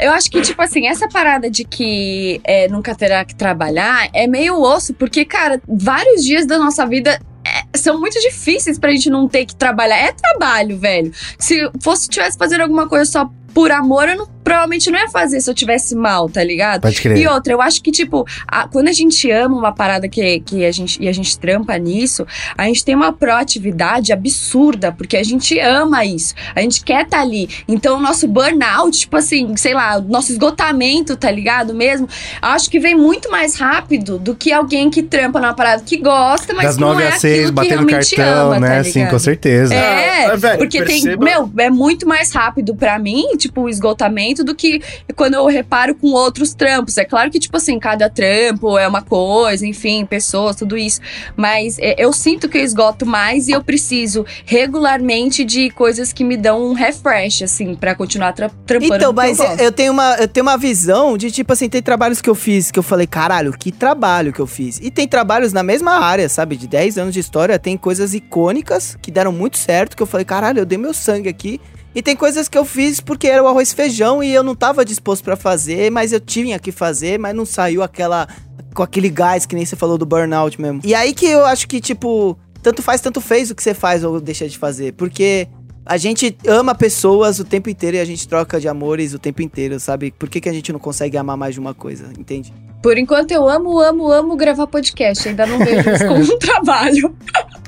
[0.00, 4.26] Eu acho que, tipo assim, essa parada de que é, nunca terá que trabalhar é
[4.26, 9.08] meio osso, porque, cara, vários dias da nossa vida é, são muito difíceis pra gente
[9.10, 9.96] não ter que trabalhar.
[9.96, 11.12] É trabalho, velho.
[11.38, 15.40] Se fosse tivesse fazendo alguma coisa só por amor, eu não- provavelmente não ia fazer
[15.40, 16.80] se eu tivesse mal, tá ligado?
[16.82, 17.16] pode crer.
[17.18, 20.64] E outra, eu acho que, tipo, a- quando a gente ama uma parada que, que
[20.64, 22.26] a gente, e a gente trampa nisso,
[22.56, 26.34] a gente tem uma proatividade absurda, porque a gente ama isso.
[26.54, 27.48] A gente quer estar ali.
[27.68, 32.08] Então, o nosso burnout, tipo assim, sei lá, o nosso esgotamento, tá ligado mesmo?
[32.40, 36.54] Acho que vem muito mais rápido do que alguém que trampa numa parada que gosta,
[36.54, 38.76] mas Das que não 9 é a 6, aquilo que batendo realmente cartão, ama, né?
[38.78, 39.74] tá Sim, com certeza.
[39.74, 43.68] É, É, velho, porque perceba- tem, meu, é muito mais rápido pra mim, tipo, o
[43.68, 44.82] esgotamento do que
[45.16, 46.98] quando eu reparo com outros trampos.
[46.98, 51.00] É claro que, tipo assim, cada trampo é uma coisa, enfim, pessoas, tudo isso.
[51.36, 56.24] Mas é, eu sinto que eu esgoto mais e eu preciso regularmente de coisas que
[56.24, 58.94] me dão um refresh, assim, pra continuar tra trampando.
[58.94, 62.20] Então, mas eu eu tenho uma, eu tenho uma visão de, tipo assim, tem trabalhos
[62.20, 64.80] que eu fiz que eu falei, caralho, que trabalho que eu fiz.
[64.82, 66.56] E tem trabalhos na mesma área, sabe?
[66.56, 70.24] De 10 anos de história, tem coisas icônicas que deram muito certo, que eu falei,
[70.24, 71.60] caralho, eu dei meu sangue aqui.
[71.94, 74.54] E tem coisas que eu fiz porque era o arroz e feijão e eu não
[74.54, 78.28] tava disposto pra fazer, mas eu tinha que fazer, mas não saiu aquela
[78.72, 80.80] com aquele gás que nem você falou do burnout mesmo.
[80.84, 84.04] E aí que eu acho que tipo, tanto faz, tanto fez o que você faz
[84.04, 85.48] ou deixa de fazer, porque
[85.84, 89.42] a gente ama pessoas o tempo inteiro e a gente troca de amores o tempo
[89.42, 90.12] inteiro, sabe?
[90.12, 92.52] Por que, que a gente não consegue amar mais de uma coisa, entende?
[92.82, 95.28] Por enquanto eu amo, amo, amo gravar podcast.
[95.28, 97.14] Ainda não vejo isso como um trabalho.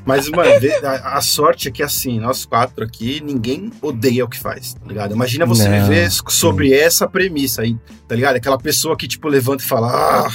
[0.04, 0.50] Mas, mano,
[0.82, 4.86] a, a sorte é que, assim, nós quatro aqui, ninguém odeia o que faz, tá
[4.86, 5.14] ligado?
[5.14, 7.76] Imagina você Não, viver sobre essa premissa aí,
[8.08, 8.36] tá ligado?
[8.36, 9.88] Aquela pessoa que, tipo, levanta e fala,
[10.26, 10.32] ah,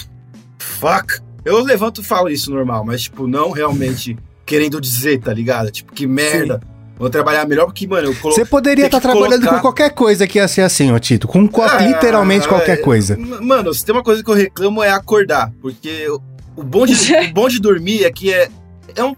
[0.58, 1.20] fuck.
[1.44, 5.70] Eu levanto e falo isso normal, mas, tipo, não realmente querendo dizer, tá ligado?
[5.72, 6.62] Tipo, que merda.
[6.98, 8.44] Vou trabalhar melhor porque, mano, eu coloquei.
[8.44, 11.28] Você poderia estar que trabalhando colocar- com qualquer coisa que ia ser assim, ô Tito.
[11.28, 13.16] Com qual- Ah, literalmente qualquer é, coisa.
[13.42, 15.52] Mano, se tem uma coisa que eu reclamo é acordar.
[15.62, 16.20] Porque o-
[16.56, 16.94] o bom de,
[17.30, 18.50] o bom de dormir é que é,
[18.96, 19.14] é um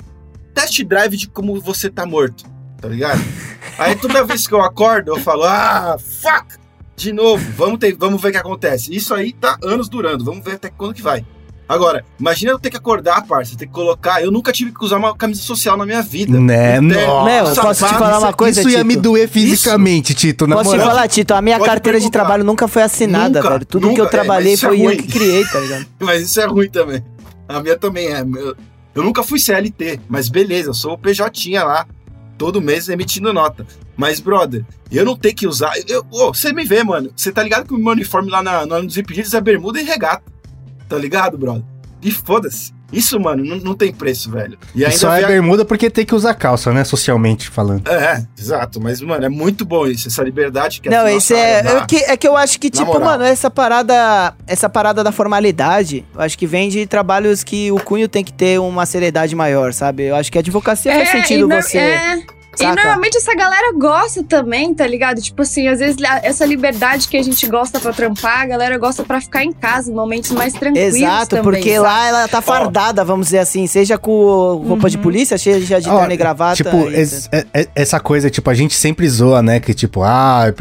[0.53, 2.43] test drive de como você tá morto,
[2.81, 3.21] tá ligado?
[3.77, 6.59] Aí toda vez que eu acordo, eu falo, ah, fuck!
[6.97, 8.93] De novo, vamos, ter, vamos ver o que acontece.
[8.93, 11.25] Isso aí tá anos durando, vamos ver até quando que vai.
[11.69, 14.23] Agora, imagina eu ter que acordar, parça, ter que colocar.
[14.23, 16.39] Eu nunca tive que usar uma camisa social na minha vida.
[16.39, 16.81] Né?
[16.81, 18.87] Nossa, Meu, posso te falar uma Isso- coisa, Isso ia Tito?
[18.87, 20.87] me doer fisicamente, Tito, na Posso te moral.
[20.87, 22.19] falar, Tito, a minha Pode carteira de perguntar.
[22.21, 23.65] trabalho nunca foi assinada, Nunca, velho.
[23.67, 24.97] Tudo que nunca, eu é, trabalhei isso é foi eu ruim.
[24.97, 25.85] que criei, tá ligado?
[26.01, 27.03] Mas isso é ruim também.
[27.47, 28.21] A minha também é.
[28.21, 28.55] Eu,
[28.95, 31.85] eu nunca fui CLT, mas beleza, eu sou o PJ lá,
[32.37, 33.65] todo mês emitindo nota.
[33.95, 35.73] Mas, brother, eu não tenho que usar.
[35.87, 37.11] Eu, você me vê, mano.
[37.15, 40.23] Você tá ligado que o meu uniforme lá na, nos impedidos é bermuda e regata.
[40.89, 41.63] Tá ligado, brother?
[42.01, 42.73] E foda-se.
[42.91, 44.57] Isso, mano, não, não tem preço, velho.
[44.73, 46.83] E E ainda só é a- bermuda porque tem que usar calça, né?
[46.83, 47.87] Socialmente falando.
[47.87, 48.81] É, exato.
[48.81, 51.61] Mas, mano, é muito bom isso, essa liberdade que Não, essa esse nossa é.
[51.61, 51.69] dá.
[51.81, 53.01] É que, é que eu acho que, Na tipo, moral.
[53.09, 54.33] mano, essa parada.
[54.47, 58.33] Essa parada da formalidade, eu acho que vem de trabalhos que o cunho tem que
[58.33, 60.05] ter uma seriedade maior, sabe?
[60.05, 61.77] Eu acho que a advocacia faz sentido nor- você.
[61.77, 62.23] é.
[62.63, 65.21] E normalmente essa galera gosta também, tá ligado?
[65.21, 69.03] Tipo assim, às vezes essa liberdade que a gente gosta pra trampar, a galera gosta
[69.03, 71.79] pra ficar em casa, em momentos mais tranquilos Exato, também, porque sabe?
[71.79, 75.03] lá ela tá fardada, vamos dizer assim, seja com roupa de Uhum.
[75.03, 76.55] polícia, seja de terno e gravata.
[76.55, 79.59] Tipo, es- é- é- essa coisa, tipo, a gente sempre zoa, né?
[79.59, 80.53] Que tipo, ah,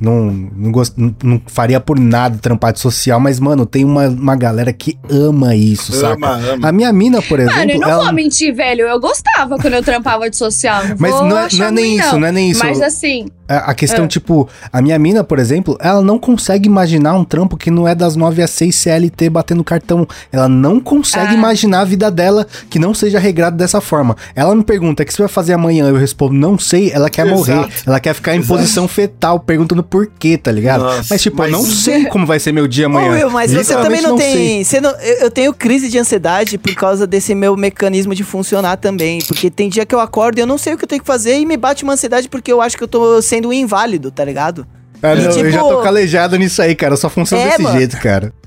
[0.00, 4.08] não, não, gost- não, não faria por nada trampar de social, mas, mano, tem uma,
[4.08, 6.52] uma galera que ama isso, Ama, saca?
[6.54, 6.68] ama.
[6.68, 8.82] A minha mina, por exemplo, Mano, eu não ela- vou mentir, velho.
[8.86, 10.86] Eu gostava quando eu trampava de social.
[10.86, 12.64] Não Mas vou não é, achar não é nem isso, não é nem isso.
[12.64, 14.08] Mas assim, A a questão, Ah.
[14.08, 17.94] tipo, a minha mina, por exemplo, ela não consegue imaginar um trampo que não é
[17.94, 20.06] das 9 às 6 CLT batendo cartão.
[20.32, 21.34] Ela não consegue Ah.
[21.34, 24.16] imaginar a vida dela que não seja regrada dessa forma.
[24.34, 25.88] Ela me pergunta: o que você vai fazer amanhã?
[25.88, 26.90] Eu respondo: não sei.
[26.92, 27.38] Ela quer Exato.
[27.38, 27.68] morrer.
[27.86, 28.54] Ela quer ficar em Exato.
[28.60, 30.82] posição fetal, perguntando por quê, tá ligado?
[30.84, 33.12] Nossa, mas, tipo, mas- eu não sei como vai ser meu dia Ô, amanhã.
[33.12, 34.32] Will, mas você também não, sei.
[34.34, 34.64] tem.
[34.64, 39.20] Você não, eu, tenho crise de ansiedade por causa desse meu mecanismo de funcionar também.
[39.26, 41.06] Porque tem dia que eu acordo e eu não sei o que eu tenho que
[41.06, 44.10] fazer e me bate uma ansiedade porque eu acho que eu tô sendo um inválido,
[44.10, 44.66] tá ligado?
[45.02, 46.96] Ah, E, não, eu já tô tipo- calejado nisso aí, cara.
[46.96, 47.78] Só funciona É, desse mano.
[47.78, 48.32] jeito, cara.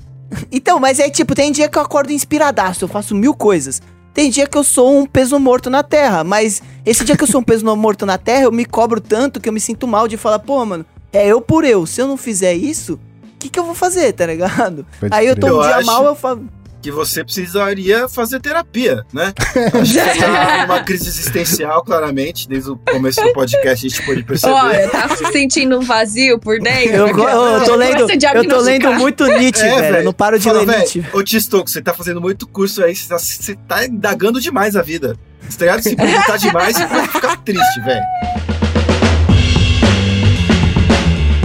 [0.50, 3.82] Então, mas é tipo, tem dia que eu acordo inspiradaço, eu faço mil coisas.
[4.14, 7.26] Tem dia que eu sou um peso morto na terra, mas esse dia que eu
[7.26, 10.08] sou um peso morto na terra, eu me cobro tanto que eu me sinto mal
[10.08, 11.84] de falar, pô, mano, é eu por eu.
[11.86, 14.86] Se eu não fizer isso, o que, que eu vou fazer, tá ligado?
[15.00, 15.52] Pode Aí eu tô crer.
[15.52, 16.44] um Eu dia acho- mal, eu falo.
[16.82, 19.32] Que você precisaria fazer terapia, né?
[19.80, 22.48] Acho que você tá numa crise existencial, claramente.
[22.48, 24.52] Desde o começo do podcast a gente pôde perceber.
[24.52, 26.92] Olha, tá se sentindo um vazio por dentro?
[26.92, 29.96] Eu, go- eu tô lendo, a eu tô lendo muito Nietzsche, É, velho.
[29.98, 31.04] Eu não paro de Fala, ler velho, Nietzsche.
[31.12, 34.82] Ô, Tistoco, você tá fazendo muito curso aí, você tá, você tá indagando demais a
[34.82, 35.16] vida.
[35.48, 35.82] Você tá ligado?
[35.84, 38.02] Se perguntar demais, você pode ficar triste, velho.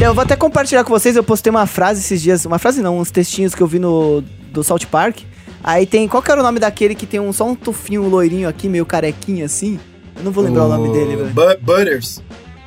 [0.02, 3.00] Eu vou até compartilhar com vocês, eu postei uma frase esses dias, uma frase não,
[3.00, 4.24] uns textinhos que eu vi no
[4.58, 5.20] do South Park.
[5.64, 8.48] Aí tem, qual que era o nome daquele que tem um, só um tufinho loirinho
[8.50, 9.80] aqui, meio carequinho assim?
[10.16, 11.30] Eu não vou lembrar o nome dele, velho.
[11.30, 12.22] Bu- Butters.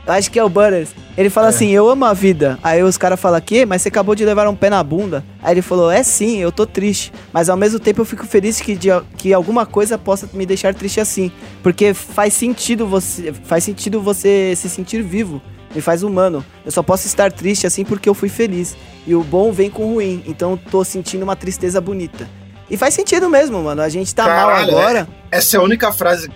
[0.06, 0.90] Eu acho que é o Butters.
[1.16, 1.50] Ele fala É.
[1.50, 2.58] assim, eu amo a vida.
[2.62, 3.64] Aí os caras falam, que?
[3.66, 5.24] Mas você acabou de levar um pé na bunda.
[5.42, 7.12] Aí ele falou, é sim, eu tô triste.
[7.32, 10.74] Mas ao mesmo tempo eu fico feliz que, de- que alguma coisa possa me deixar
[10.74, 11.30] triste assim.
[11.62, 13.32] Porque faz sentido você.
[13.44, 15.40] Faz sentido você se sentir vivo.
[15.74, 16.44] Me faz humano.
[16.64, 18.76] Eu só posso estar triste assim porque eu fui feliz.
[19.06, 20.22] E o bom vem com o ruim.
[20.26, 22.28] Então eu tô sentindo uma tristeza bonita.
[22.68, 23.82] E faz sentido mesmo, mano.
[23.82, 25.08] A gente tá Caralho, mal agora.
[25.30, 26.30] Essa é a única frase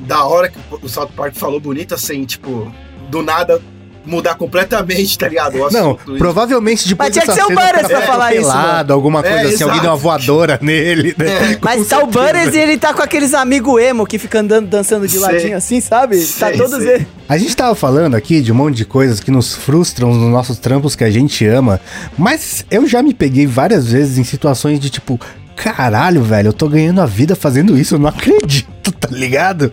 [0.00, 2.72] da hora que o South Park falou bonita, sem, tipo,
[3.08, 3.60] do nada
[4.04, 5.56] mudar completamente, tá ligado?
[5.60, 8.92] O Não, provavelmente depois Mas tinha que ser o Butters cara pra falar isso, atropelado,
[8.92, 9.80] alguma coisa É, assim, alguém exato.
[9.82, 11.52] deu uma voadora nele, né?
[11.54, 12.06] É, Mas tá o.
[12.06, 15.20] Butters e ele tá com aqueles amigos emo que ficam andando, dançando de Sei.
[15.20, 16.18] ladinho assim, sabe?
[16.24, 16.94] tá Sei, todos sei.
[16.94, 17.06] eles.
[17.28, 20.58] A gente tava falando aqui de um monte de coisas que nos frustram nos nossos
[20.58, 21.80] trampos que a gente ama,
[22.18, 25.20] mas eu já me peguei várias vezes em situações de tipo,
[25.54, 28.59] caralho, velho, eu tô ganhando a vida fazendo isso, eu não acredito,
[29.00, 29.72] tá ligado?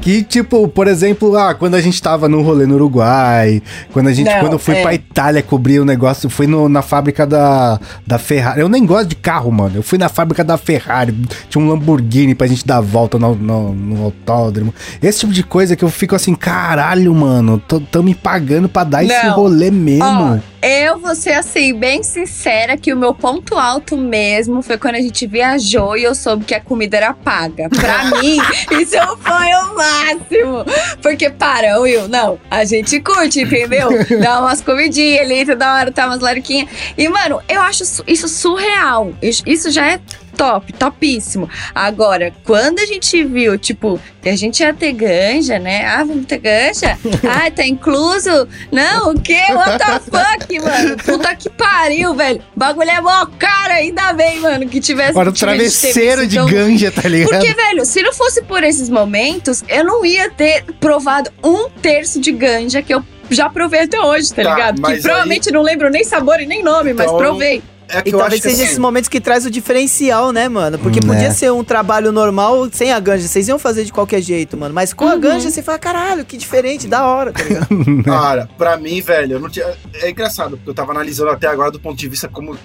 [0.00, 3.62] Que tipo, por exemplo, ah, quando a gente tava no rolê no Uruguai,
[3.92, 4.82] quando a gente, Não, quando eu fui é.
[4.82, 8.60] pra Itália cobrir o negócio, fui no- na fábrica da, da Ferrari.
[8.60, 9.76] Eu nem gosto de carro, mano.
[9.76, 11.14] Eu fui na fábrica da Ferrari,
[11.48, 14.74] tinha um Lamborghini pra gente dar a volta no, no, no autódromo.
[15.02, 18.84] Esse tipo de coisa que eu fico assim, caralho, mano, tô, tão me pagando pra
[18.84, 19.34] dar esse Não.
[19.34, 20.04] rolê mesmo.
[20.04, 24.94] Ó, eu vou ser assim, bem sincera, que o meu ponto alto mesmo foi quando
[24.94, 27.68] a gente viajou e eu soube que a comida era paga.
[27.68, 28.38] Pra mim,
[28.80, 30.64] isso foi o máximo.
[31.02, 33.88] Porque para, Will, não, a gente curte, entendeu?
[34.22, 36.68] Dá umas comidinhas ali, toda hora tá umas lariquinhas.
[36.96, 39.12] E, mano, eu acho isso surreal.
[39.20, 40.00] Isso já é
[40.36, 41.48] top, topíssimo.
[41.74, 45.84] Agora, quando a gente viu, tipo, que a gente ia ter ganja, né?
[45.86, 46.98] Ah, vamos ter ganja?
[47.28, 48.48] Ah, tá incluso?
[48.70, 49.40] Não, o quê?
[49.50, 50.96] What the fuck, mano?
[50.98, 52.42] Puta que pariu, velho.
[52.54, 55.10] O bagulho é mó cara, ainda bem, mano, que tivesse...
[55.10, 57.30] Agora o travesseiro de então- ganja, tá ligado?
[57.30, 62.20] porque, velho, se não fosse por esses momentos, eu não ia ter provado um terço
[62.20, 64.80] de ganja que eu já provei até hoje, tá, Tá, ligado?
[64.80, 67.62] mas Que provavelmente não lembro nem sabor e nem nome, mas Então, provei.
[67.92, 70.32] É que E eu talvez acho que seja assim, esses momentos que traz o diferencial,
[70.32, 70.78] né, mano?
[70.78, 71.30] Porque Hum, podia é.
[71.30, 73.28] ser um trabalho normal sem a ganja.
[73.28, 74.74] Vocês iam fazer de qualquer jeito, mano.
[74.74, 77.68] Mas com a ganja você fala, caralho, que diferente, da hora, tá ligado?
[78.02, 79.66] Cara, pra mim, velho, eu não tinha.
[79.94, 82.56] É engraçado, porque eu tava analisando até agora do ponto de vista como.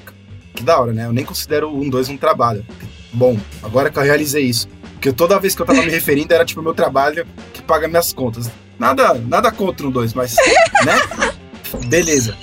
[0.56, 1.06] Que da hora, né?
[1.06, 2.66] Eu nem considero um, dois um trabalho.
[3.13, 4.68] Bom, agora que eu realizei isso.
[4.94, 7.88] Porque toda vez que eu tava me referindo era tipo o meu trabalho que paga
[7.88, 8.50] minhas contas.
[8.80, 10.36] Nada, nada contra um dois, mas.
[10.86, 10.96] Né?
[11.88, 12.36] Beleza.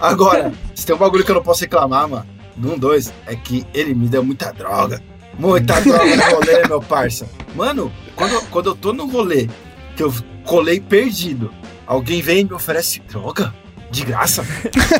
[0.00, 3.34] Agora, se tem um bagulho que eu não posso reclamar, mano, do um dois, é
[3.34, 5.02] que ele me deu muita droga.
[5.36, 7.28] Muita droga no rolê, meu parça.
[7.54, 9.48] Mano, quando, eu- quando eu tô no rolê,
[9.96, 10.14] que eu
[10.44, 11.50] colei perdido,
[11.86, 13.52] alguém vem e me oferece droga?
[13.90, 14.44] De graça?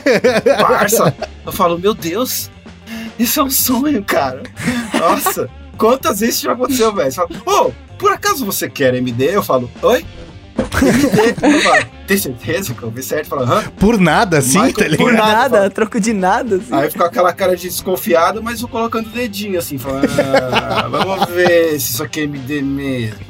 [0.61, 1.15] Parça.
[1.45, 2.51] Eu falo, meu Deus,
[3.19, 4.43] isso é um sonho, cara.
[4.99, 7.11] Nossa, quantas vezes isso já aconteceu, velho?
[7.13, 9.35] Você fala, ô, por acaso você quer MD?
[9.37, 10.05] Eu falo, oi?
[12.07, 13.35] Tem certeza que eu vi certo?
[13.35, 13.65] Hã?
[13.79, 14.99] Por nada, assim, Michael, tá por ligado?
[15.07, 16.67] Por nada, nada, troco de nada, assim.
[16.75, 20.09] Aí fica aquela cara de desconfiado, mas eu colocando o dedinho assim, falando,
[20.53, 23.29] ah, vamos ver se isso aqui é MD mesmo.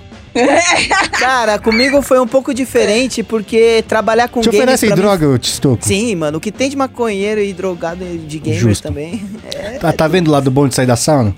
[1.19, 5.25] Cara, comigo foi um pouco diferente, porque trabalhar com Te games oferecem pra mim- droga,
[5.25, 5.85] eu te estoco?
[5.85, 8.83] Sim, mano, o que tem de maconheiro e drogado de gamers Justo.
[8.87, 9.25] também.
[9.81, 11.35] Tá, tá vendo lá do bom de sair da sauna?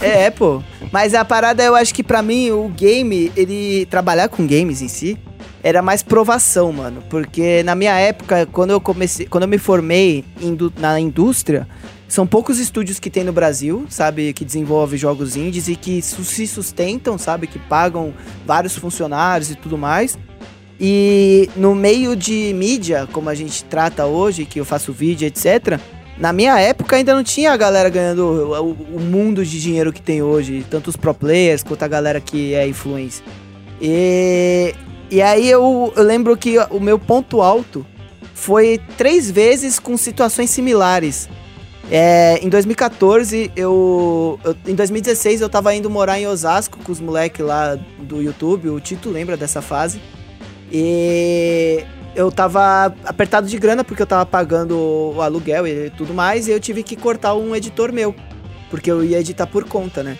[0.00, 0.62] É, pô.
[0.90, 3.86] Mas a parada, eu acho que pra mim, o game, ele.
[3.86, 5.16] Trabalhar com games em si,
[5.62, 7.02] era mais provação, mano.
[7.08, 9.26] Porque na minha época, quando eu comecei.
[9.26, 10.24] Quando eu me formei
[10.78, 11.66] na indústria,
[12.08, 14.32] são poucos estúdios que tem no Brasil, sabe?
[14.32, 17.46] Que desenvolvem jogos indies e que se sustentam, sabe?
[17.46, 18.12] Que pagam
[18.44, 20.18] vários funcionários e tudo mais.
[20.80, 25.78] E no meio de mídia, como a gente trata hoje, que eu faço vídeo, etc.
[26.18, 29.92] Na minha época ainda não tinha a galera ganhando o, o- o mundo de dinheiro
[29.92, 33.24] que tem hoje, tanto os pro players quanto a galera que é influencer.
[33.80, 34.74] E,
[35.12, 37.84] e aí eu, eu lembro que o meu ponto alto
[38.34, 41.28] foi três vezes com situações similares.
[41.90, 47.00] É, em 2014, eu, eu- Em 2016, eu tava indo morar em Osasco com os
[47.00, 48.70] moleques lá do YouTube.
[48.70, 50.00] O Tito lembra dessa fase.
[50.72, 51.84] E
[52.16, 54.76] eu tava apertado de grana porque eu tava pagando
[55.14, 56.48] o aluguel e tudo mais.
[56.48, 58.14] E eu tive que cortar um editor meu.
[58.70, 60.16] Porque eu ia editar por conta, né?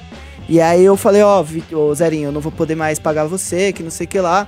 [0.48, 3.82] E aí eu falei, ó, ô Zerinho, eu não vou poder mais pagar você, que
[3.82, 4.46] não sei o que lá.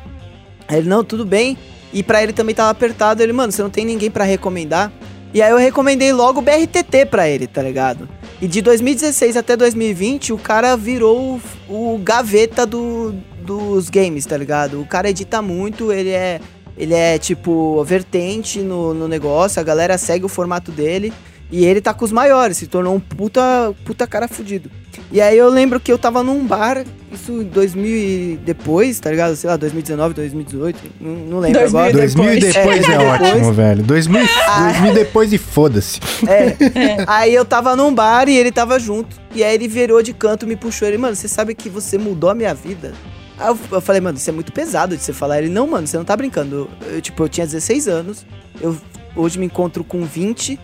[0.68, 1.57] Aí ele, não, tudo bem.
[1.92, 3.22] E pra ele também tava apertado.
[3.22, 4.92] Ele, mano, você não tem ninguém pra recomendar?
[5.33, 8.09] E aí eu recomendei logo o BRTT pra ele, tá ligado?
[8.40, 14.37] E de 2016 até 2020, o cara virou o, o gaveta do, dos games, tá
[14.37, 14.81] ligado?
[14.81, 16.40] O cara edita muito, ele é,
[16.77, 21.12] ele é tipo, vertente no, no negócio, a galera segue o formato dele.
[21.50, 24.70] E ele tá com os maiores, se tornou um puta, puta cara fudido.
[25.12, 29.11] E aí eu lembro que eu tava num bar, isso em 2000 e depois, tá
[29.11, 29.37] ligado?
[29.37, 31.93] Sei lá, 2019, 2018, não, não lembro 2000 agora.
[31.93, 32.55] 2000 e depois.
[32.55, 33.33] depois é, É, depois.
[33.33, 33.83] ótimo, velho.
[33.85, 36.01] 2000, 2000 depois e foda-se.
[36.27, 37.05] É.
[37.07, 39.17] Aí eu tava num bar e ele tava junto.
[39.35, 40.88] E aí ele virou de canto, me puxou.
[40.88, 42.93] Ele, mano, você sabe que você mudou a minha vida?
[43.38, 45.38] Aí eu, eu falei, mano, isso é muito pesado de você falar.
[45.38, 46.69] Ele, não, mano, você não tá brincando.
[46.90, 48.27] Eu, tipo, eu tinha 16 anos.
[48.61, 48.77] Eu
[49.14, 50.59] hoje me encontro com 20.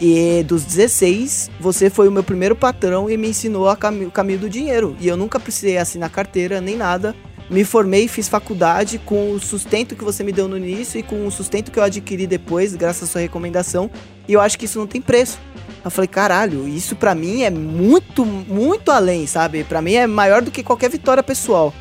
[0.00, 4.10] E dos 16, você foi o meu primeiro patrão e me ensinou a cami- o
[4.10, 4.94] caminho do dinheiro.
[5.00, 7.14] E eu nunca precisei assinar carteira nem nada.
[7.48, 11.26] Me formei, fiz faculdade com o sustento que você me deu no início e com
[11.26, 13.90] o sustento que eu adquiri depois, graças à sua recomendação.
[14.28, 15.38] E eu acho que isso não tem preço.
[15.84, 19.62] Eu falei, caralho, isso pra mim é muito, muito além, sabe?
[19.64, 21.72] Pra mim é maior do que qualquer vitória pessoal.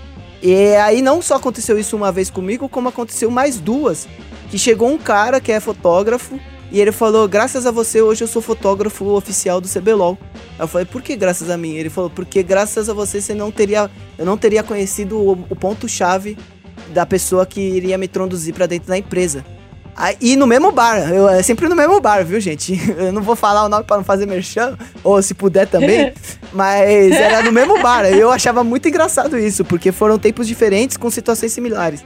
[0.42, 4.08] E aí não só aconteceu isso uma vez comigo, como aconteceu mais duas.
[4.52, 6.40] Que chegou um cara que é fotógrafo
[6.76, 10.18] e ele falou, graças a você, hoje eu sou fotógrafo oficial do CBLOL.
[10.60, 11.76] Eu falei, por que graças a mim?
[11.76, 15.56] Ele falou, porque graças a você, você não teria, eu não teria conhecido o, o
[15.56, 16.38] ponto-chave
[16.90, 19.46] da pessoa que iria me introduzir pra dentro da empresa.
[19.96, 22.78] Aí, e no mesmo bar, eu, é sempre no mesmo bar, viu, gente?
[23.00, 26.12] Eu não vou falar o nome pra não fazer merchan, ou se puder também,
[26.52, 28.04] mas era no mesmo bar.
[28.04, 32.04] Eu achava muito engraçado isso, porque foram tempos diferentes com situações similares.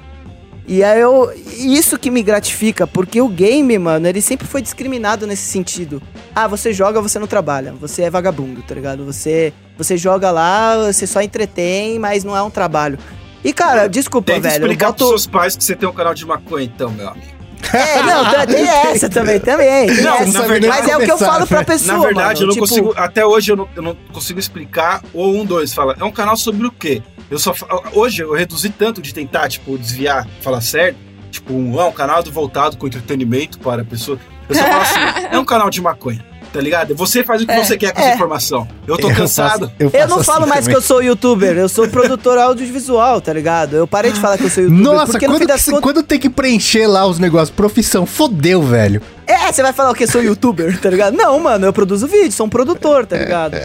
[0.68, 1.32] E aí eu.
[1.58, 6.02] Isso que me gratifica, porque o game, mano, ele sempre foi discriminado nesse sentido.
[6.36, 7.74] Ah, você joga, você não trabalha.
[7.82, 9.04] Você é vagabundo, tá ligado?
[9.06, 13.00] Você, você joga lá, você só entretém, mas não é um trabalho.
[13.44, 14.62] E, cara, desculpa, Tenta velho.
[14.64, 14.98] Eu explicar boto...
[14.98, 17.40] pros seus pais que você tem um canal de maconha, então, meu amigo.
[17.74, 19.88] É, não, tem- tem essa também, também.
[19.88, 20.40] tem Não, essa.
[20.40, 21.98] na verdade- mas é o que eu falo pra pessoa.
[21.98, 22.94] Na verdade, mano, eu não tipo, consigo.
[22.96, 25.02] Até hoje eu não, eu não consigo explicar.
[25.14, 25.96] Ou um, dois, fala.
[26.00, 27.02] É um canal sobre o quê?
[27.30, 27.54] Eu só.
[27.94, 30.98] Hoje eu reduzi tanto de tentar, tipo, desviar, falar certo.
[31.32, 34.18] Tipo, um, é um canal voltado com entretenimento para a pessoa.
[34.50, 35.00] Eu só falo assim,
[35.32, 36.96] é um canal de maconha, tá ligado?
[36.96, 38.16] Você faz o que você quer com essa é.
[38.16, 38.68] informação.
[38.88, 39.68] Eu tô Eu cansado.
[39.70, 40.76] faço- Eu faço não falo assim mais que também.
[40.78, 43.76] eu sou youtuber, eu sou produtor audiovisual, tá ligado?
[43.76, 45.84] Eu parei de falar que eu sou youtuber, Nossa, porque no quando, que você- contas...
[45.84, 49.00] quando tem que preencher lá os negócios, profissão, fodeu, velho.
[49.28, 50.08] É, você vai falar o que?
[50.08, 51.16] Sou youtuber, tá ligado?
[51.16, 53.56] Não, mano, eu produzo vídeo, sou um produtor, tá ligado?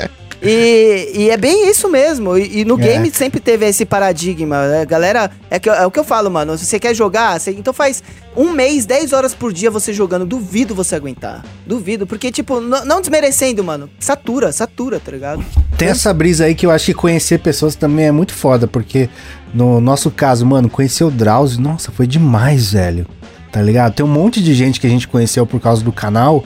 [0.44, 2.36] E, e é bem isso mesmo.
[2.36, 2.82] E, e no É.
[2.82, 4.56] game sempre teve esse paradigma.
[4.82, 6.56] A galera, é, que, é o que eu falo, mano.
[6.58, 8.02] Se você quer jogar, você- então faz
[8.36, 10.26] um mês, 10 horas por dia você jogando.
[10.26, 11.44] Duvido você aguentar.
[11.66, 12.06] Duvido.
[12.06, 13.88] Porque, tipo, não desmerecendo, mano.
[13.98, 15.44] Satura, satura, tá ligado?
[15.78, 19.08] Tem essa brisa aí que eu acho que conhecer pessoas também é muito foda, porque
[19.52, 23.06] no nosso caso, mano, conhecer o Drauzio, nossa, foi demais, velho.
[23.50, 23.94] Tá ligado?
[23.94, 26.44] Tem um monte de gente que a gente conheceu por causa do canal.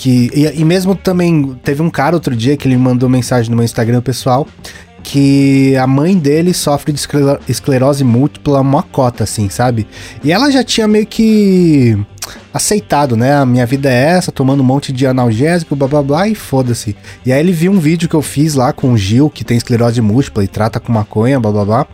[0.00, 3.56] Que, e, e mesmo também, teve um cara outro dia que ele mandou mensagem no
[3.56, 4.48] meu Instagram pessoal
[5.02, 9.86] que a mãe dele sofre de esclero- esclerose múltipla uma cota, assim, sabe?
[10.22, 11.98] E ela já tinha meio que
[12.52, 13.34] aceitado, né?
[13.34, 16.96] A minha vida é essa, tomando um monte de analgésico, blá blá blá, e foda-se.
[17.24, 19.56] E aí ele viu um vídeo que eu fiz lá com o Gil, que tem
[19.56, 21.86] esclerose múltipla e trata com maconha, blá blá blá.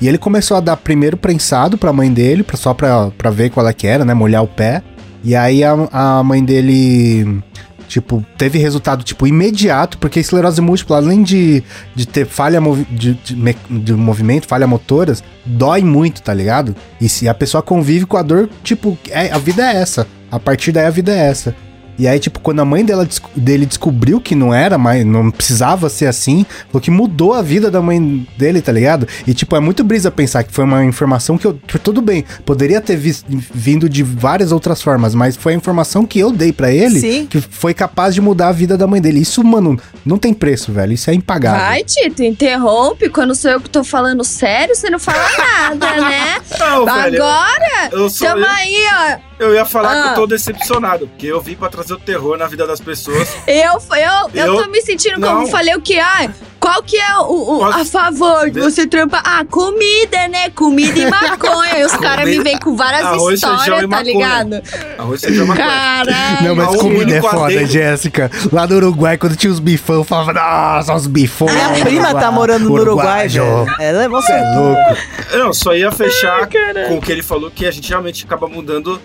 [0.00, 3.68] E ele começou a dar primeiro prensado pra mãe dele, pra, só pra ver qual
[3.68, 4.14] é que era, né?
[4.14, 4.82] Molhar o pé.
[5.24, 7.42] E aí a, a mãe dele,
[7.88, 11.62] tipo, teve resultado, tipo, imediato, porque a esclerose múltipla, além de,
[11.94, 16.74] de ter falha movi- de, de, de movimento, falha motoras, dói muito, tá ligado?
[17.00, 20.06] E se a pessoa convive com a dor, tipo, é, a vida é essa.
[20.30, 21.54] A partir daí a vida é essa.
[21.98, 25.88] E aí, tipo, quando a mãe dela, dele descobriu que não era mais, não precisava
[25.88, 29.06] ser assim, falou que mudou a vida da mãe dele, tá ligado?
[29.26, 31.52] E, tipo, é muito brisa pensar que foi uma informação que eu.
[31.54, 36.18] tipo, Tudo bem, poderia ter vindo de várias outras formas, mas foi a informação que
[36.18, 37.26] eu dei pra ele Sim.
[37.26, 39.20] que foi capaz de mudar a vida da mãe dele.
[39.20, 40.92] Isso, mano, não tem preço, velho.
[40.92, 41.60] Isso é impagável.
[41.60, 43.08] Vai, Tito, interrompe.
[43.08, 46.36] Quando sou eu que tô falando sério, você não fala nada, né?
[46.58, 47.22] Não, velho.
[47.22, 49.31] Agora, Eu, sou, tamo eu, aí, ó.
[49.44, 50.10] Eu ia falar que Ah.
[50.10, 53.28] eu tô decepcionado, porque eu vim pra trazer o terror na vida das pessoas.
[53.46, 55.34] Eu, eu, eu, Eu- tô me sentindo não.
[55.36, 55.98] como falei o que?
[55.98, 56.30] Ai,
[56.62, 59.20] Qual que é o, o- Posso- a favor de você trampar?
[59.26, 60.48] Ah, comida, né?
[60.50, 61.76] Comida e maconha.
[61.80, 64.02] E os caras me vêm com várias Arroz, histórias, e tá maconha.
[64.04, 64.62] ligado?
[64.96, 65.66] Arroz, feijão, maconha.
[65.66, 66.44] Caralho.
[66.44, 68.30] Não, mas comida é foda, Jéssica.
[68.52, 71.48] Lá no Uruguai, quando tinha os bifão, eu falava, nossa, os bifão.
[71.48, 73.66] Minha prima tá morando no Uruguai, velho.
[73.80, 74.96] Ela é Você é louco.
[75.36, 76.48] Não, só ia fechar
[76.88, 79.00] com o que ele falou, que a gente realmente acaba mudando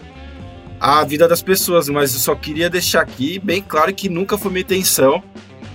[0.80, 4.52] a vida das pessoas, mas eu só queria deixar aqui bem claro que nunca foi
[4.52, 5.24] minha intenção.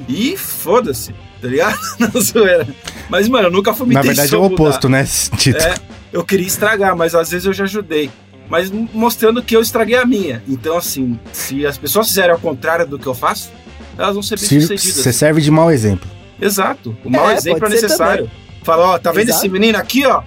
[0.09, 1.79] E foda-se, tá ligado?
[1.99, 2.67] Não zoeira.
[3.09, 4.23] Mas, mano, nunca foi minha Na intenção.
[4.25, 4.55] verdade é o mudar.
[4.55, 5.05] oposto, né,
[5.37, 5.59] Tito?
[5.59, 5.75] É,
[6.13, 8.11] eu queria estragar, mas às vezes eu já ajudei.
[8.49, 10.43] Mas mostrando que eu estraguei a minha.
[10.49, 13.51] Então, assim, se as pessoas fizerem ao contrário do que eu faço,
[13.97, 15.03] elas vão ser bem Se- sucedidas.
[15.03, 16.09] Você serve de mau exemplo.
[16.41, 16.97] Exato.
[17.05, 18.31] O mau É, exemplo é necessário.
[18.65, 19.39] Fala, ó, tá vendo Exato.
[19.39, 20.23] esse menino aqui, ó?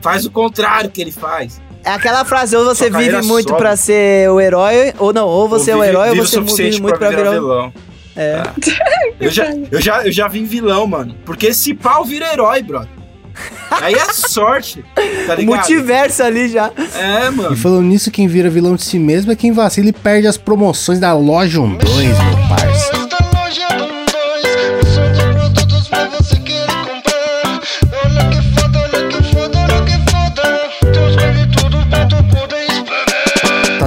[0.00, 1.60] Faz o contrário que ele faz.
[1.84, 3.60] É aquela frase, ou você vive muito sobe.
[3.60, 6.44] pra ser o herói, ou não, ou você é o vive- herói, ou você o
[6.44, 7.34] vive muito pra virar o...
[7.34, 7.72] vilão.
[8.14, 8.42] É.
[9.20, 11.14] Eu já, eu, já, eu já vim vilão, mano.
[11.24, 12.88] Porque esse pau vira herói, brother.
[13.70, 14.84] Aí é sorte,
[15.26, 15.44] tá O ligado?
[15.56, 16.70] multiverso ali já.
[16.94, 17.56] É, E mano.
[17.56, 21.00] falando nisso, quem vira vilão de si mesmo é quem vacila e perde as promoções
[21.00, 22.14] da loja 12, meu
[22.50, 22.71] parça.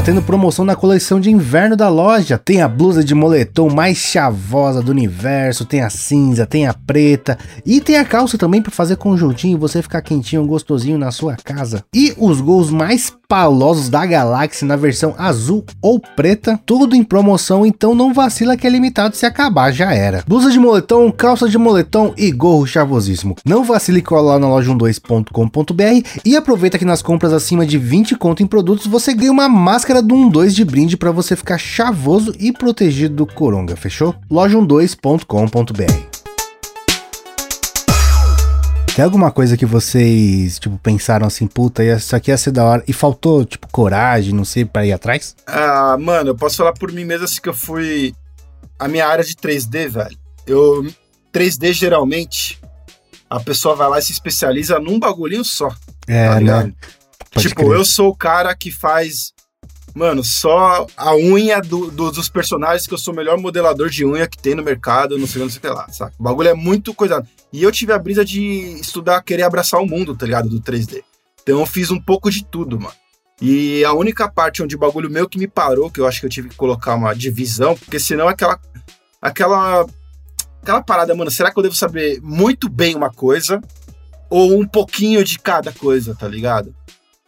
[0.06, 2.38] Tendo promoção na coleção de inverno da loja.
[2.38, 7.40] Tem a blusa de moletom mais chavosa do universo, tem a cinza, tem a preta
[7.66, 11.36] e tem a calça também pra fazer conjuntinho e você ficar quentinho, gostosinho na sua
[11.36, 11.84] casa.
[11.92, 17.66] E os gols mais palosos da galáxia na versão azul ou preta, tudo em promoção,
[17.66, 20.24] então não vacila que é limitado se acabar já era.
[20.28, 23.36] Blusa de moletom, calça de moletom e gorro chavosíssimo.
[23.44, 27.78] Não vacile e cola lá na loja 12.com.br e aproveita que nas compras acima de
[27.78, 31.58] 20 conto em produtos você ganha uma máscara do 12 de brinde para você ficar
[31.58, 34.16] chavoso e protegido do coronga, fechou?
[34.30, 36.16] loja 12.com.br
[38.96, 42.84] Tem alguma coisa que vocês, tipo, pensaram assim, puta, isso aqui ia ser da hora
[42.88, 45.36] e faltou, tipo, coragem, não sei, pra ir atrás?
[45.46, 48.16] Ah, mano, eu posso falar por mim mesmo assim que eu fui.
[48.80, 50.18] A minha área de 3D, velho.
[50.48, 50.88] Eu.
[51.34, 52.58] 3D geralmente.
[53.30, 55.76] A pessoa vai lá e se especializa num bagulhinho só.
[56.08, 56.74] É, tá né?
[57.38, 57.72] Tipo, crer.
[57.72, 59.34] eu sou o cara que faz.
[59.96, 64.06] Mano, só a unha do- do- dos personagens, que eu sou o melhor modelador de
[64.06, 66.14] unha que tem no mercado, não sei não sei o que lá, saca?
[66.20, 67.26] O bagulho é muito coisado.
[67.54, 68.42] E eu tive a brisa de
[68.82, 70.50] estudar, querer abraçar o mundo, tá ligado?
[70.50, 71.02] Do 3D.
[71.42, 72.94] Então eu fiz um pouco de tudo, mano.
[73.42, 76.26] E a única parte onde o bagulho meu que me parou, que eu acho que
[76.26, 78.60] eu tive que colocar uma divisão, porque senão aquela.
[79.22, 79.86] Aquela.
[80.62, 83.62] Aquela parada, mano, será que eu devo saber muito bem uma coisa
[84.30, 86.74] ou um pouquinho de cada coisa, tá ligado?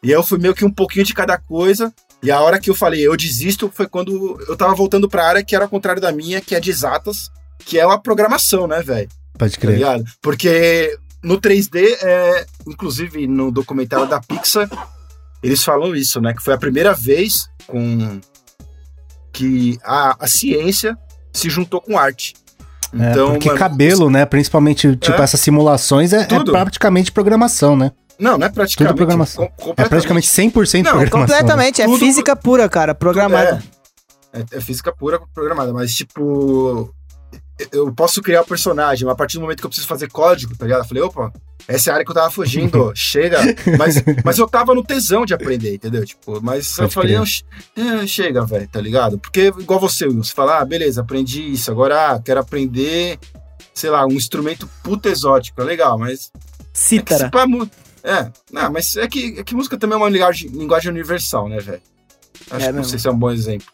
[0.01, 1.93] E eu fui meio que um pouquinho de cada coisa.
[2.23, 5.43] E a hora que eu falei, eu desisto, foi quando eu tava voltando pra área
[5.43, 8.81] que era ao contrário da minha, que é de exatas, que é a programação, né,
[8.81, 9.07] velho?
[9.37, 9.75] Pode Tá crer.
[9.75, 10.03] ligado?
[10.21, 14.67] Porque no 3D, é, inclusive no documentário da Pixar,
[15.43, 16.33] eles falam isso, né?
[16.33, 18.19] Que foi a primeira vez com
[19.31, 20.97] que a, a ciência
[21.31, 22.33] se juntou com arte.
[22.99, 24.25] É, Então, porque mano, cabelo, né?
[24.25, 25.23] Principalmente, tipo, É.
[25.23, 27.91] essas simulações é, é praticamente programação, né?
[28.19, 28.93] Não, não é praticamente.
[28.93, 29.47] Tudo programação.
[29.57, 30.99] com- É praticamente 100% Não, programação.
[30.99, 31.09] né?
[31.09, 33.63] Completamente, é Tudo- física pura, cara, programada.
[34.33, 36.93] É, é, é física pura programada, mas tipo.
[37.71, 40.55] Eu posso criar o personagem, mas a partir do momento que eu preciso fazer código,
[40.55, 40.81] tá ligado?
[40.83, 41.33] Eu falei, opa,
[41.67, 43.39] essa é a área que eu tava fugindo, chega.
[43.79, 46.05] Mas, mas eu tava no tesão de aprender, entendeu?
[46.05, 47.43] Tipo, mas eu Pode falei, crer.
[47.75, 49.17] não, é, chega, velho, tá ligado?
[49.17, 53.17] Porque, igual você, Will, você fala, ah, beleza, aprendi isso, agora ah, quero aprender,
[53.73, 57.25] sei lá, um instrumento puta exótico, é legal, mas é que Cítara.
[57.25, 57.67] se pá, mu-
[58.09, 61.59] É, não, mas é que, é que música também é uma linguagem, linguagem universal, né,
[61.59, 61.81] velho?
[62.49, 63.67] Acho É que não sei se é um bom exemplo.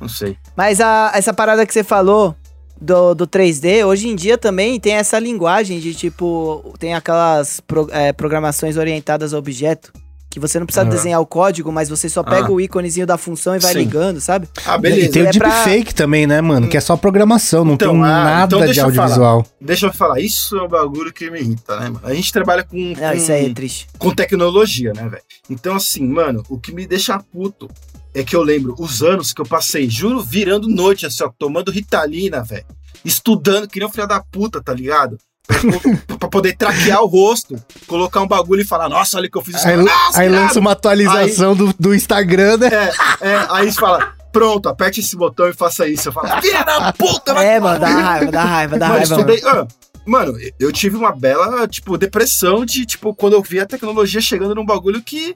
[0.00, 0.36] Não sei.
[0.56, 2.36] Mas a, essa parada que você falou
[2.80, 6.74] do, do 3D, hoje em dia também tem essa linguagem de tipo.
[6.78, 9.92] Tem aquelas pro- é, programações orientadas a objeto.
[10.32, 10.88] Que você não precisa Ah.
[10.88, 12.50] desenhar o código, mas você só pega Ah.
[12.50, 13.80] o íconezinho da função e vai Sim.
[13.80, 14.48] ligando, sabe?
[14.64, 15.12] Ah, E beleza.
[15.12, 16.68] tem o É pra- deepfake também, né, mano?
[16.70, 18.86] Que é só programação, não Então, tem ah, nada então de eu falar.
[19.02, 19.46] audiovisual.
[19.60, 22.00] Deixa eu falar, isso é um bagulho que me irrita, né, mano?
[22.02, 23.86] A gente trabalha com, Não, com, isso aí é triste.
[23.98, 25.22] com tecnologia, né, velho?
[25.50, 27.68] Então, assim, mano, o que me deixa puto
[28.14, 31.70] é que eu lembro os anos que eu passei, juro, virando noite, assim, ó, tomando
[31.70, 32.64] Ritalina, velho.
[33.04, 35.18] Estudando, que nem um filho da puta, tá ligado?
[36.18, 39.42] Pra, poder traquear o rosto, colocar um bagulho e falar, nossa, olha o que eu
[39.42, 39.56] fiz.
[39.56, 42.68] Os Aí, "Nossa, aí irado!" lança uma atualização do, do Instagram, né?
[42.72, 42.92] É,
[43.28, 46.08] é, aí eles falam, pronto, aperte esse botão e faça isso.
[46.08, 49.16] Eu falo, filha da puta, vai É, mano, dá raiva, dá raiva, dá Mano, raiva.
[49.16, 49.32] mano.
[49.32, 49.50] estudei.
[49.52, 49.66] ah,
[50.06, 54.54] mano, eu tive uma bela, tipo, depressão de, tipo, quando eu vi a tecnologia chegando
[54.54, 55.34] num bagulho que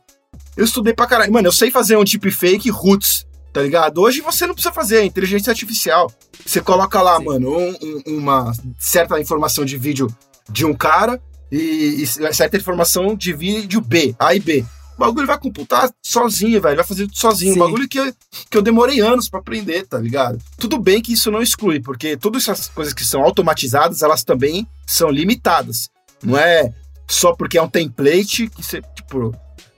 [0.56, 1.32] eu estudei pra caralho.
[1.32, 3.26] Mano, eu sei fazer um deepfake roots,
[3.56, 4.02] tá ligado?
[4.02, 6.12] Hoje você não precisa fazer, é inteligência artificial.
[6.44, 10.14] Você coloca lá, mano, um- um- uma certa informação de vídeo
[10.50, 11.18] de um cara
[11.50, 14.62] e, e certa informação de vídeo B, A e B.
[14.94, 16.76] O bagulho vai computar sozinho, velho.
[16.76, 17.54] Vai fazer tudo sozinho.
[17.54, 17.58] Sim.
[17.60, 18.12] Um bagulho que, eu-
[18.50, 20.38] que eu demorei anos pra aprender, tá ligado?
[20.58, 24.66] Tudo bem que isso não exclui, porque todas essas coisas que são automatizadas, elas também
[24.86, 25.88] são limitadas.
[26.22, 26.74] Não é
[27.08, 29.34] só porque é um template que você, tipo.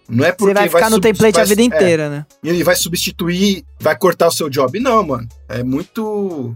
[0.08, 2.26] Não é porque Você vai ficar no sub- template vai- a vida é, inteira, né?
[2.42, 4.80] e vai substituir, vai cortar o seu job.
[4.80, 5.28] Não, mano.
[5.48, 6.54] É muito.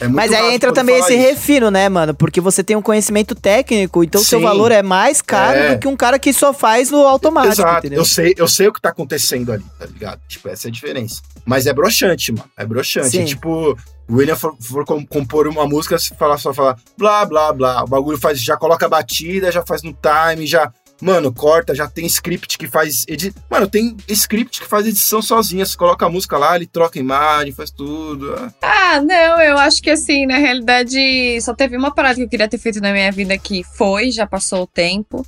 [0.00, 1.22] É muito Mas aí entra também esse isso.
[1.22, 2.12] refino, né, mano?
[2.14, 5.74] Porque você tem um conhecimento técnico, então o seu valor é mais caro É.
[5.74, 7.78] do que um cara que só faz no automático, Exato.
[7.78, 8.00] entendeu?
[8.00, 10.20] Eu sei, eu sei o que tá acontecendo ali, tá ligado?
[10.26, 11.22] Tipo, essa é a diferença.
[11.46, 12.44] Mas é broxante, mano.
[12.56, 13.10] É broxante.
[13.10, 13.22] Sim.
[13.22, 17.52] É tipo, o William for, for com- compor uma música, falar só falar blá, blá,
[17.52, 17.84] blá.
[17.84, 20.72] O bagulho faz, já coloca a batida, já faz no time, já.
[21.02, 23.04] Mano, corta, já tem script que faz.
[23.08, 23.34] Edi...
[23.50, 25.66] Mano, tem script que faz edição sozinha.
[25.66, 28.34] Você coloca a música lá, ele troca a imagem, faz tudo.
[28.34, 28.52] ah.
[28.62, 32.48] Ah, não, eu acho que assim, na realidade, só teve uma parada que eu queria
[32.48, 35.26] ter feito na minha vida que foi, já passou o tempo,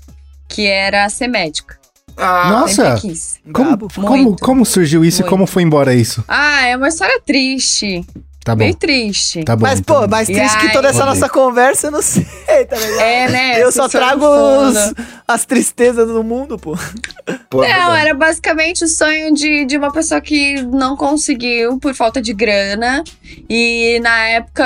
[0.48, 1.78] que era ser médica.
[2.16, 2.98] Ah, Nossa!
[3.52, 5.30] Como, como, como surgiu isso e Muito.
[5.30, 6.24] como foi embora isso?
[6.26, 8.06] Ah, é uma história triste.
[8.46, 8.58] Tá bom.
[8.60, 9.42] Bem triste.
[9.42, 9.62] Tá bom.
[9.62, 10.02] Mas, então.
[10.02, 12.24] pô, mais triste que toda essa nossa conversa, eu não sei,
[12.64, 13.00] tá ligado?
[13.00, 13.60] É, né?
[13.60, 14.94] Eu só trago os-
[15.26, 16.78] as tristezas do mundo, pô.
[17.50, 21.92] pô, é Não, era basicamente o sonho de, de uma pessoa que não conseguiu por
[21.92, 23.02] falta de grana.
[23.50, 24.64] E na época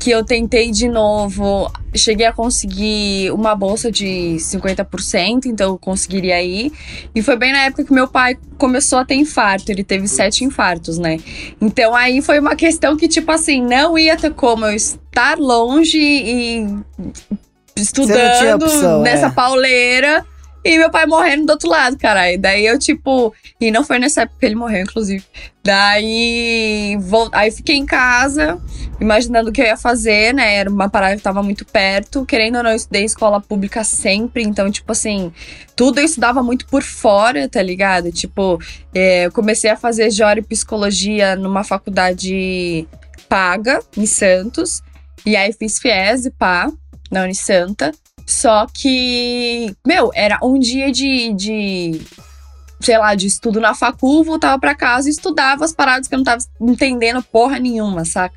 [0.00, 6.42] que eu tentei de novo, cheguei a conseguir uma bolsa de 50%, então eu conseguiria
[6.42, 6.72] ir.
[7.14, 9.70] E foi bem na época que meu pai começou a ter infarto.
[9.70, 11.18] Ele teve sete infartos, né?
[11.60, 15.98] Então aí foi uma questão que, tipo assim, não ia ter como eu estar longe
[15.98, 16.66] e
[17.76, 19.30] estudando opção, nessa é.
[19.30, 20.24] pauleira.
[20.66, 22.40] E meu pai morrendo do outro lado, caralho.
[22.40, 23.32] Daí eu, tipo.
[23.60, 25.24] E não foi nessa época que ele morreu, inclusive.
[25.62, 26.96] Daí.
[26.98, 27.28] Vol...
[27.30, 28.60] Aí fiquei em casa,
[29.00, 30.56] imaginando o que eu ia fazer, né?
[30.56, 32.26] Era uma parada que tava muito perto.
[32.26, 34.42] Querendo ou não, eu estudei escola pública sempre.
[34.42, 35.32] Então, tipo assim,
[35.76, 38.10] tudo eu estudava muito por fora, tá ligado?
[38.10, 38.60] Tipo,
[38.92, 42.88] é, eu comecei a fazer e Psicologia numa faculdade
[43.28, 44.82] paga, em Santos.
[45.24, 46.72] E aí fiz FIES e pá,
[47.08, 47.92] na Unisanta.
[48.26, 52.00] Só que, meu, era um dia de, de
[52.80, 56.18] sei lá, de estudo na facul, voltava pra casa e estudava as paradas que eu
[56.18, 58.34] não tava entendendo porra nenhuma, saca?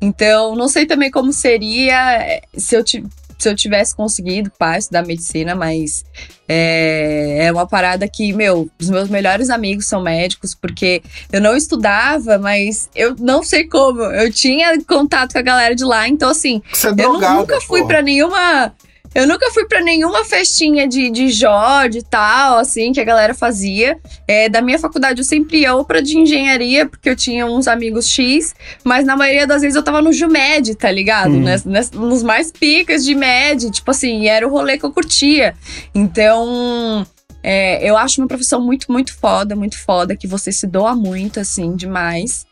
[0.00, 5.06] Então, não sei também como seria eh, se eu, se eu tivesse conseguido, pá, estudar
[5.06, 6.04] medicina, mas
[6.48, 11.56] é, é uma parada que, meu, os meus melhores amigos são médicos, porque eu não
[11.56, 14.00] estudava, mas eu não sei como.
[14.02, 17.60] Eu tinha contato com a galera de lá, então assim, Você é eu drogada, nunca
[17.60, 17.88] fui porra.
[17.88, 18.72] pra nenhuma.
[19.18, 23.34] Eu nunca fui pra nenhuma festinha de, de Jorge e tal, assim, que a galera
[23.34, 23.98] fazia.
[24.28, 27.66] É, da minha faculdade eu sempre ia ou pra de engenharia, porque eu tinha uns
[27.66, 28.54] amigos X,
[28.84, 31.30] mas na maioria das vezes eu tava no Jumed, tá ligado?
[31.64, 35.54] Nes- nos mais picas de Med, tipo assim, e era o rolê que eu curtia.
[35.94, 37.04] Então.
[37.42, 41.40] é, eu acho uma profissão muito, muito foda, muito foda, que você se doa muito,
[41.40, 42.46] assim, demais.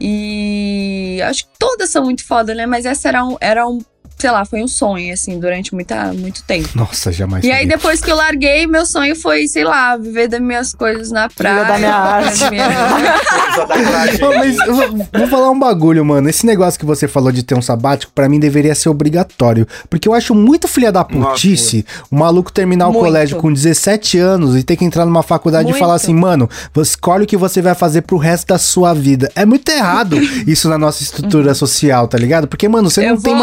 [0.00, 2.66] E acho que todas são muito foda, né?
[2.66, 3.78] Mas essa era um, era um
[4.18, 6.68] sei lá, foi um sonho, assim, durante muita, muito tempo.
[6.74, 7.44] Nossa, jamais.
[7.44, 11.10] E aí, depois que eu larguei, meu sonho foi, sei lá, viver das minhas coisas
[11.10, 11.64] na praia.
[11.64, 12.40] da minha arte.
[12.40, 16.28] da minha- Coisa da praia, Ô, mas eu vou, vou falar um bagulho, mano.
[16.28, 19.66] Esse negócio que você falou de ter um sabático, pra mim deveria ser obrigatório.
[19.88, 23.04] Porque eu acho muito filha da putice o maluco terminar o Muito.
[23.04, 25.78] colégio com 17 anos e ter que entrar numa faculdade e Muito.
[25.80, 29.30] falar assim, mano, você escolhe o que você vai fazer pro resto da sua vida.
[29.34, 30.16] É muito errado
[30.46, 32.46] isso na nossa estrutura social, tá ligado?
[32.48, 33.42] Porque, mano, você Eu não tem vou-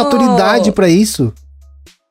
[0.70, 1.34] maturidade pra isso.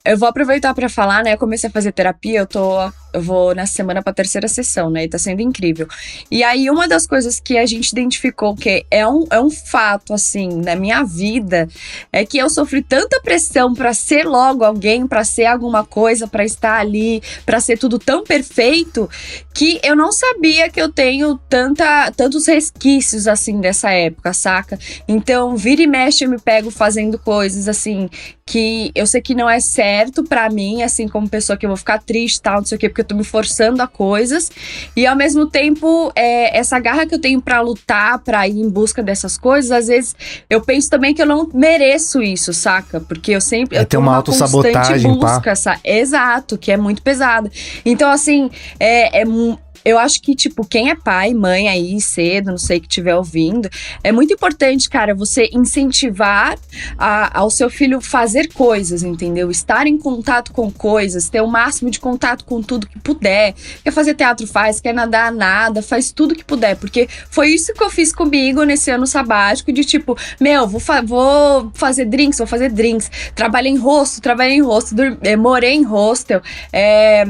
[0.04, 1.32] Eu vou aproveitar pra falar, né?
[1.32, 2.92] Eu comecei a fazer terapia, eu tô.
[3.14, 5.04] Eu vou nessa semana pra terceira sessão, né?
[5.04, 5.86] E tá sendo incrível.
[6.28, 10.12] E aí, uma das coisas que a gente identificou que é um, é um fato,
[10.12, 11.68] assim, na minha vida,
[12.12, 16.44] é que eu sofri tanta pressão pra ser logo alguém, pra ser alguma coisa, pra
[16.44, 19.08] estar ali, pra ser tudo tão perfeito,
[19.54, 24.76] que eu não sabia que eu tenho tanta, tantos resquícios, assim, dessa época, saca?
[25.06, 28.10] Então, vira e mexe, eu me pego fazendo coisas, assim,
[28.44, 31.76] que eu sei que não é certo pra mim, assim, como pessoa que eu vou
[31.76, 34.50] ficar triste e tal, não sei o quê, porque eu tô me forçando a coisas.
[34.96, 38.68] E ao mesmo tempo, é, essa garra que eu tenho pra lutar, pra ir em
[38.68, 40.16] busca dessas coisas, às vezes
[40.48, 43.00] eu penso também que eu não mereço isso, saca?
[43.00, 43.76] Porque eu sempre.
[43.76, 45.34] É eu ter uma numa autossabotagem, constante pá.
[45.34, 47.50] busca, sa- Exato, que é muito pesada.
[47.84, 48.50] Então, assim,
[48.80, 49.24] é, é
[49.84, 53.68] eu acho que, tipo, quem é pai, mãe aí cedo, não sei que estiver ouvindo,
[54.02, 56.58] é muito importante, cara, você incentivar
[56.98, 59.50] a- ao seu filho fazer coisas, entendeu?
[59.50, 63.54] Estar em contato com coisas, ter o máximo de contato com tudo que puder.
[63.82, 67.82] Quer fazer teatro, faz, quer nadar, nada, faz tudo que puder, porque foi isso que
[67.82, 72.46] eu fiz comigo nesse ano sabático, de tipo, meu, vou, fa- vou fazer drinks, vou
[72.46, 73.10] fazer drinks.
[73.34, 76.40] Trabalhei em rosto, trabalhei em rosto, eh, morei em hostel,
[76.72, 77.24] é,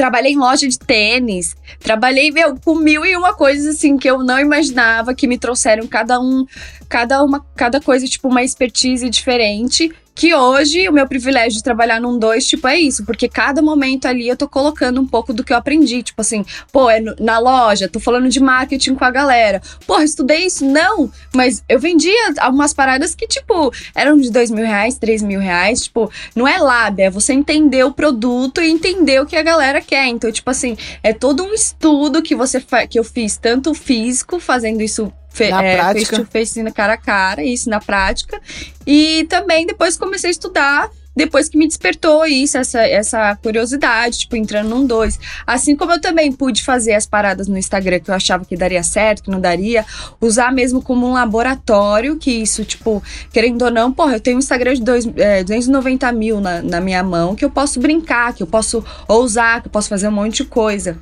[0.00, 4.24] Trabalhei em loja de tênis, trabalhei, meu, com mil e uma coisas assim que eu
[4.24, 6.46] não imaginava que me trouxeram cada um,
[6.88, 9.92] cada uma, cada coisa, tipo, uma expertise diferente.
[10.14, 14.06] Que hoje o meu privilégio de trabalhar num dois, tipo, é isso, porque cada momento
[14.06, 16.02] ali eu tô colocando um pouco do que eu aprendi.
[16.02, 19.62] Tipo assim, pô, é na loja, tô falando de marketing com a galera.
[19.86, 20.64] Porra, estudei isso?
[20.64, 25.40] Não, mas eu vendia algumas paradas que, tipo, eram de dois mil reais, três mil
[25.40, 25.84] reais.
[25.84, 29.80] Tipo, não é lábia, é você entender o produto e entender o que a galera
[29.80, 30.06] quer.
[30.06, 34.82] Então, tipo assim, é todo um estudo que você que eu fiz, tanto físico, fazendo
[34.82, 36.06] isso fe- Na é, prática.
[36.16, 38.40] face to face, na cara a cara, isso na prática.
[38.86, 40.90] E também depois comecei a estudar.
[41.14, 45.18] Depois que me despertou isso, essa, essa curiosidade, tipo, entrando num dois.
[45.44, 48.82] Assim como eu também pude fazer as paradas no Instagram que eu achava que daria
[48.84, 49.84] certo, que não daria,
[50.20, 53.02] usar mesmo como um laboratório, que isso, tipo,
[53.32, 56.80] querendo ou não, porra, eu tenho um Instagram de dois, é, 290 mil na, na
[56.80, 60.12] minha mão, que eu posso brincar, que eu posso ousar, que eu posso fazer um
[60.12, 60.96] monte de coisa.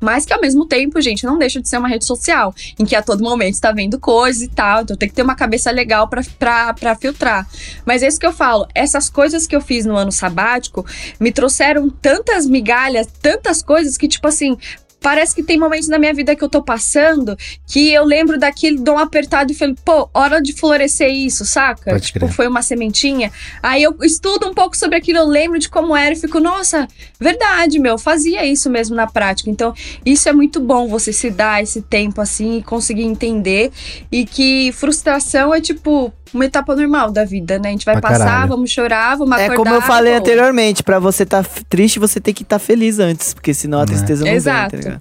[0.00, 2.94] Mas que ao mesmo tempo, gente, não deixa de ser uma rede social, em que
[2.94, 6.08] a todo momento está vendo coisas e tal, então tem que ter uma cabeça legal
[6.08, 7.48] pra filtrar.
[7.84, 10.84] Mas é isso que eu falo, essas coisas que eu fiz no ano sabático
[11.18, 14.56] me trouxeram tantas migalhas, tantas coisas que, tipo assim,
[15.00, 17.36] parece que tem momentos na minha vida que eu tô passando
[17.66, 21.98] que eu lembro daquele dom apertado e falei, pô, hora de florescer isso, saca?
[22.00, 23.32] Tipo, foi uma sementinha.
[23.62, 26.88] Aí eu estudo um pouco sobre aquilo, eu lembro de como era e fico, nossa,
[27.20, 29.50] verdade, meu, fazia isso mesmo na prática.
[29.50, 29.74] Então,
[30.04, 33.70] isso é muito bom, você se dar esse tempo assim e conseguir entender.
[34.10, 37.68] E que frustração é tipo uma etapa normal da vida, né?
[37.68, 38.48] A gente vai Pra passar, caralho.
[38.48, 39.56] vamos chorar, vamos É acordar.
[39.56, 40.18] como eu falei pô.
[40.20, 43.82] anteriormente, pra você tá f- triste, você tem que estar feliz antes, porque senão a
[43.82, 43.86] É.
[43.86, 44.76] tristeza não Exato.
[44.76, 45.00] vem, tá?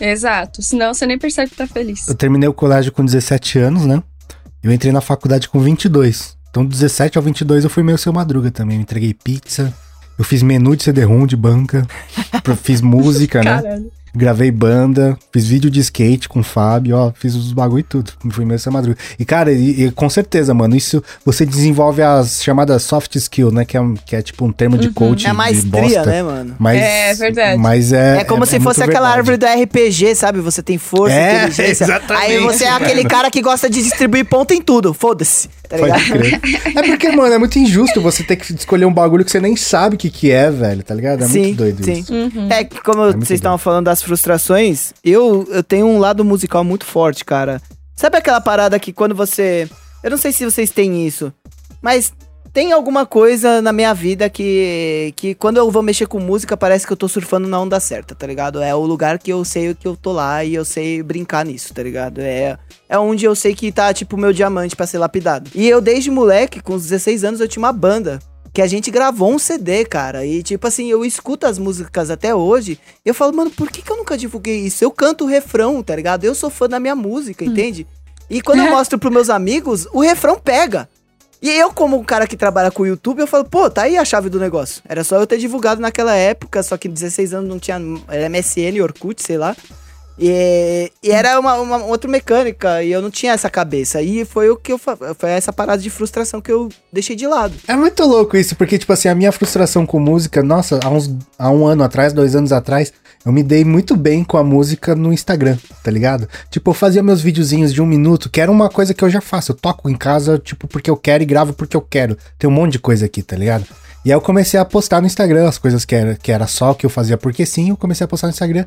[0.00, 2.08] Exato, senão você nem percebe que tá feliz.
[2.08, 4.02] Eu terminei o colégio com 17 anos, né?
[4.62, 6.36] Eu entrei na faculdade com 22.
[6.50, 8.76] Então, 17 ao 22 eu fui meio seu madruga também.
[8.78, 9.72] Eu entreguei pizza,
[10.18, 11.86] eu fiz menu de CD-ROM de banca,
[12.62, 13.62] fiz música, né?
[13.62, 13.90] Caralho.
[14.14, 18.12] Gravei banda, fiz vídeo de skate com o Fábio, ó, fiz os bagulho e tudo.
[18.30, 18.98] Fui meio seu madruga.
[19.18, 23.64] E, cara, e, e com certeza, mano, isso você desenvolve as chamadas soft skill, né?
[23.64, 25.26] Que é, um- que é tipo um termo de coach.
[25.26, 26.56] É a de maestria, bosta, né, mano?
[26.58, 27.58] Mas, É verdade.
[27.58, 28.18] Mas é.
[28.18, 29.30] É, como se muito fosse aquela verdade.
[29.30, 30.40] árvore do RPG, sabe?
[30.40, 31.84] Você tem força, É, inteligência.
[31.84, 34.92] exatamente, Aí você é aquele cara que gosta de distribuir ponto em tudo.
[34.92, 36.00] Foda-se, tá ligado?
[36.08, 36.40] Pode crer.
[36.76, 39.54] É porque, mano, é muito injusto você ter que escolher um bagulho que você nem
[39.56, 41.22] sabe o que, que é, velho, tá ligado?
[41.24, 41.92] É muito doido sim.
[42.00, 42.12] isso.
[42.12, 42.48] Uhum.
[42.50, 46.64] É que como muito vocês estavam falando das frustrações, eu, eu tenho um lado musical
[46.64, 47.60] muito forte, cara.
[47.96, 49.68] Sabe aquela parada que quando você.
[50.02, 51.32] Eu não sei se vocês têm isso,
[51.82, 52.12] mas
[52.52, 55.12] tem alguma coisa na minha vida que.
[55.16, 58.14] que quando eu vou mexer com música, parece que eu tô surfando na onda certa,
[58.14, 58.62] tá ligado?
[58.62, 61.72] É o lugar que eu sei que eu tô lá e eu sei brincar nisso,
[61.72, 62.20] tá ligado?
[62.20, 65.50] É, é onde eu sei que tá, tipo, meu diamante pra ser lapidado.
[65.54, 68.18] E eu, desde moleque, com os 16 anos, eu tinha uma banda
[68.52, 70.24] que a gente gravou um CD, cara.
[70.26, 72.78] E, tipo assim, eu escuto as músicas até hoje.
[73.04, 74.82] Eu falo, mano, por que, que eu nunca divulguei isso?
[74.82, 76.24] Eu canto o refrão, tá ligado?
[76.24, 77.86] Eu sou fã da minha música, entende?
[78.28, 80.88] E quando eu mostro pros meus amigos, o refrão pega.
[81.42, 83.96] E eu, como um cara que trabalha com o YouTube, eu falo, pô, tá aí
[83.96, 84.82] a chave do negócio.
[84.86, 89.22] Era só eu ter divulgado naquela época, só que 16 anos não tinha MSN, Orkut,
[89.22, 89.56] sei lá.
[90.18, 94.02] E, e era uma, uma outra mecânica, e eu não tinha essa cabeça.
[94.02, 97.54] E foi o que eu foi essa parada de frustração que eu deixei de lado.
[97.66, 101.10] É muito louco isso, porque, tipo assim, a minha frustração com música, nossa, há, uns,
[101.38, 102.92] há um ano atrás, dois anos atrás,
[103.24, 106.28] eu me dei muito bem com a música no Instagram, tá ligado?
[106.50, 109.20] Tipo, eu fazia meus videozinhos de um minuto, que era uma coisa que eu já
[109.20, 109.52] faço.
[109.52, 112.16] Eu toco em casa, tipo, porque eu quero e gravo porque eu quero.
[112.38, 113.66] Tem um monte de coisa aqui, tá ligado?
[114.04, 116.72] E aí eu comecei a postar no Instagram as coisas que era, que era só
[116.72, 118.64] que eu fazia porque sim, eu comecei a postar no Instagram.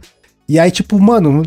[0.47, 1.41] E aí, tipo, mano,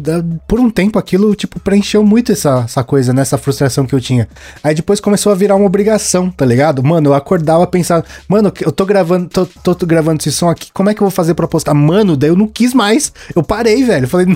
[0.48, 3.20] por um tempo aquilo, tipo, preencheu muito essa, essa coisa, né?
[3.20, 4.26] Essa frustração que eu tinha.
[4.64, 6.82] Aí depois começou a virar uma obrigação, tá ligado?
[6.82, 10.72] Mano, eu acordava pensando, mano, eu tô gravando, tô, tô, tô gravando esse som aqui,
[10.72, 11.74] como é que eu vou fazer pra postar?
[11.74, 13.12] Mano, daí eu não quis mais.
[13.34, 14.08] Eu parei, velho.
[14.08, 14.26] Falei,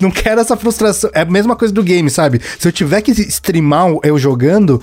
[0.00, 1.10] "Não- quero essa frustração.
[1.14, 2.42] É a mesma coisa do game, sabe?
[2.58, 4.82] Se eu tiver que streamar eu jogando,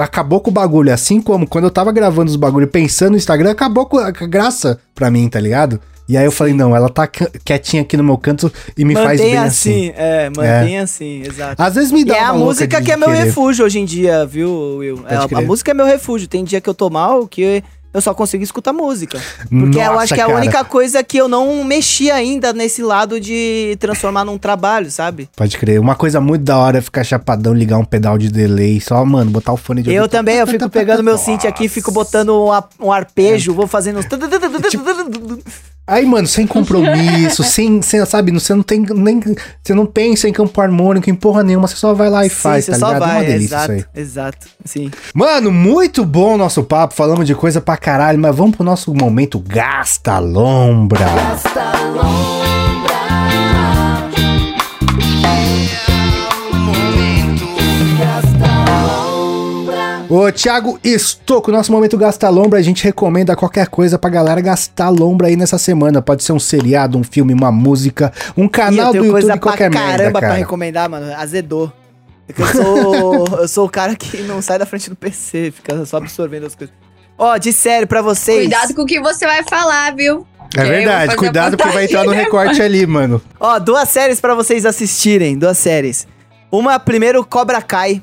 [0.00, 0.92] acabou com o bagulho.
[0.92, 4.78] Assim como quando eu tava gravando os bagulho pensando no Instagram, acabou com a graça
[4.94, 5.80] pra mim, tá ligado?
[6.08, 9.20] E aí eu falei, não, ela tá quietinha aqui no meu canto e me faz
[9.20, 9.92] bem assim.
[9.96, 11.60] é, mantém assim, exato.
[11.60, 13.24] Às vezes me E dá é uma a louca música que é meu querer.
[13.24, 15.04] refúgio hoje em dia, viu, Will?
[15.08, 16.28] É, a, a música é meu refúgio.
[16.28, 19.18] Tem dia que eu tô mal, que eu só consigo escutar música.
[19.48, 20.38] Porque eu Nossa, acho que é a cara.
[20.38, 25.28] única coisa que eu não mexi ainda nesse lado de transformar num trabalho, sabe?
[25.34, 25.80] Pode crer.
[25.80, 28.80] Uma coisa muito da hora é ficar chapadão, ligar um pedal de delay.
[28.80, 31.90] Só, mano, botar o fone de Eu também, eu fico pegando meu synth aqui, fico
[31.90, 34.06] botando um, a- um arpejo, vou fazendo uns...
[35.86, 39.20] Aí, mano, sem compromisso, sem, sem, sabe, você não tem nem.
[39.62, 42.64] Você não pensa em campo harmônico, em porra nenhuma, você só vai lá e faz,
[42.64, 43.02] Sim, tá você só ligado?
[43.02, 44.02] é vai, uma delícia exato, isso aí.
[44.02, 44.90] exato, sim.
[45.14, 48.92] Mano, muito bom o nosso papo, falamos de coisa pra caralho, mas vamos pro nosso
[48.94, 51.06] momento Gasta Lombra.
[51.06, 51.75] Ô,
[60.36, 65.28] Thiago Estocco, nosso momento Gasta Lombra, a gente recomenda qualquer coisa pra galera gastar lombra
[65.28, 66.02] aí nessa semana.
[66.02, 69.38] Pode ser um seriado, um filme, uma música, um E canal do YouTube, coisa pra
[69.38, 70.34] qualquer caramba merda, pra cara.
[70.34, 71.12] recomendar, mano.
[71.16, 71.72] Azedou.
[72.28, 75.86] É eu sou, eu sou o cara que não sai da frente do PC, fica
[75.86, 76.74] só absorvendo as coisas.
[77.16, 78.40] Ó, de sério, pra vocês.
[78.40, 80.26] Cuidado com o que você vai falar, viu?
[80.54, 83.22] É verdade, cuidado porque vai entrar no recorte ali, mano.
[83.40, 86.06] Ó, duas séries pra vocês assistirem, duas séries.
[86.52, 88.02] Uma, primeiro, Cobra Kai,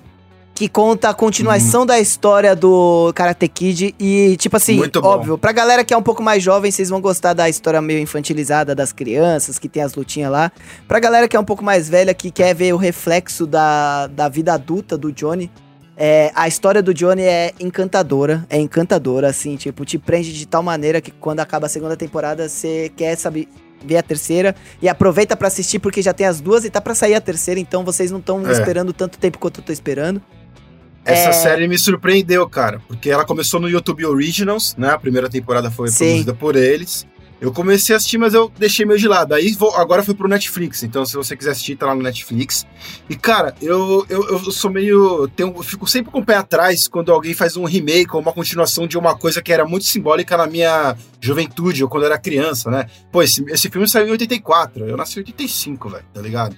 [0.56, 5.84] que conta a continuação da história do Karate Kid e, tipo assim, óbvio, pra galera
[5.84, 9.58] que é um pouco mais jovem, vocês vão gostar da história meio infantilizada das crianças,
[9.58, 10.52] que tem as lutinhas lá.
[10.88, 14.30] Pra galera que é um pouco mais velha, que quer ver o reflexo da, da
[14.30, 15.50] vida adulta do Johnny,
[15.98, 20.62] é, a história do Johnny é encantadora, é encantadora, assim, tipo, te prende de tal
[20.62, 23.48] maneira que quando acaba a segunda temporada, você quer saber
[23.86, 26.96] ver a terceira e aproveita pra assistir porque já tem as duas e tá pra
[26.96, 28.52] sair a terceira, então vocês não estão É.
[28.52, 30.22] esperando tanto tempo quanto eu tô esperando.
[31.06, 31.34] Essa É.
[31.34, 34.90] série me surpreendeu, cara, porque ela começou no YouTube Originals, né?
[34.92, 35.98] A primeira temporada foi Sim.
[36.06, 37.06] produzida por eles.
[37.42, 39.34] Eu comecei a assistir, mas eu deixei meio de lado.
[39.34, 42.66] Aí vou- agora foi pro Netflix, então se você quiser assistir, tá lá no Netflix.
[43.10, 45.28] E, cara, eu, eu, eu sou meio.
[45.36, 48.32] Tenho, eu fico sempre com o pé atrás quando alguém faz um remake ou uma
[48.32, 52.18] continuação de uma coisa que era muito simbólica na minha juventude ou quando eu era
[52.18, 52.86] criança, né?
[53.12, 56.56] Pô, esse, esse filme saiu em 84, eu nasci em 85, velho, tá ligado?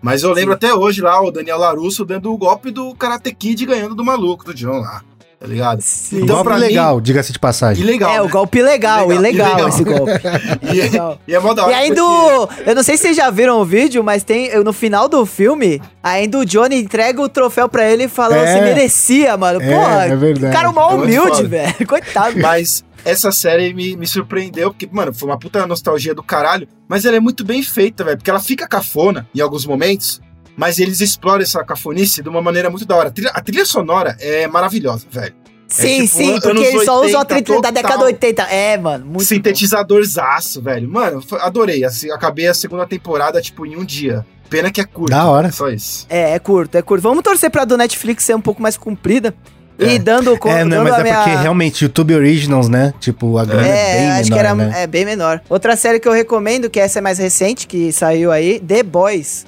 [0.00, 0.56] Mas eu lembro Sim.
[0.56, 4.44] até hoje lá o Daniel Larusso dando o golpe do Karate Kid ganhando do maluco,
[4.44, 5.02] do John lá,
[5.40, 5.80] tá ligado?
[5.80, 6.16] Sim.
[6.22, 7.82] Então, Golpe pra mim- legal, diga-se de passagem.
[7.82, 8.10] E legal.
[8.10, 8.22] é, né?
[8.22, 9.68] o golpe legal, Legal, ilegal, ilegal.
[9.68, 10.12] esse golpe.
[10.74, 11.18] E, Legal.
[11.28, 13.60] e é mó da hora E ainda, porque- eu não sei se vocês já viram
[13.60, 17.88] o vídeo, mas tem no final do filme, ainda o Johnny entrega o troféu pra
[17.90, 18.54] ele falando É.
[18.54, 19.62] se merecia, mano.
[19.62, 20.52] É, Porra, é verdade.
[20.52, 21.74] cara, o mal É humilde, velho.
[21.86, 22.38] Coitado.
[22.40, 26.66] Mas essa série me, me surpreendeu, porque, mano, foi uma puta nostalgia do caralho.
[26.88, 28.16] Mas ela é muito bem feita, velho.
[28.16, 30.20] Porque ela fica cafona em alguns momentos,
[30.58, 33.08] mas eles exploram essa cafonice de uma maneira muito da hora.
[33.08, 35.34] A trilha, a trilha sonora é maravilhosa, velho.
[35.68, 38.06] sim, tipo, sim, porque ele só usa a 80 trilha da década total.
[38.08, 38.42] 80.
[38.42, 39.24] É, mano, muito.
[39.24, 40.88] Sintetizadorzaço, velho.
[40.88, 41.84] Mano, adorei.
[41.84, 44.26] Assim, acabei a segunda temporada, tipo, em um dia.
[44.50, 45.10] Pena que é curto.
[45.10, 45.52] Da hora.
[45.52, 46.06] Só isso.
[46.08, 47.02] É, é curto, é curto.
[47.02, 49.34] Vamos torcer pra do Netflix ser um pouco mais comprida.
[49.78, 49.98] E É.
[49.98, 51.14] dando co- É, não, dando mas a é minha...
[51.22, 52.92] porque realmente YouTube Originals, né?
[52.98, 54.82] Tipo, a grana é, É, bem acho menor, que era né?
[54.82, 55.40] é bem menor.
[55.48, 59.46] Outra série que eu recomendo, que essa é mais recente, que saiu aí, The Boys.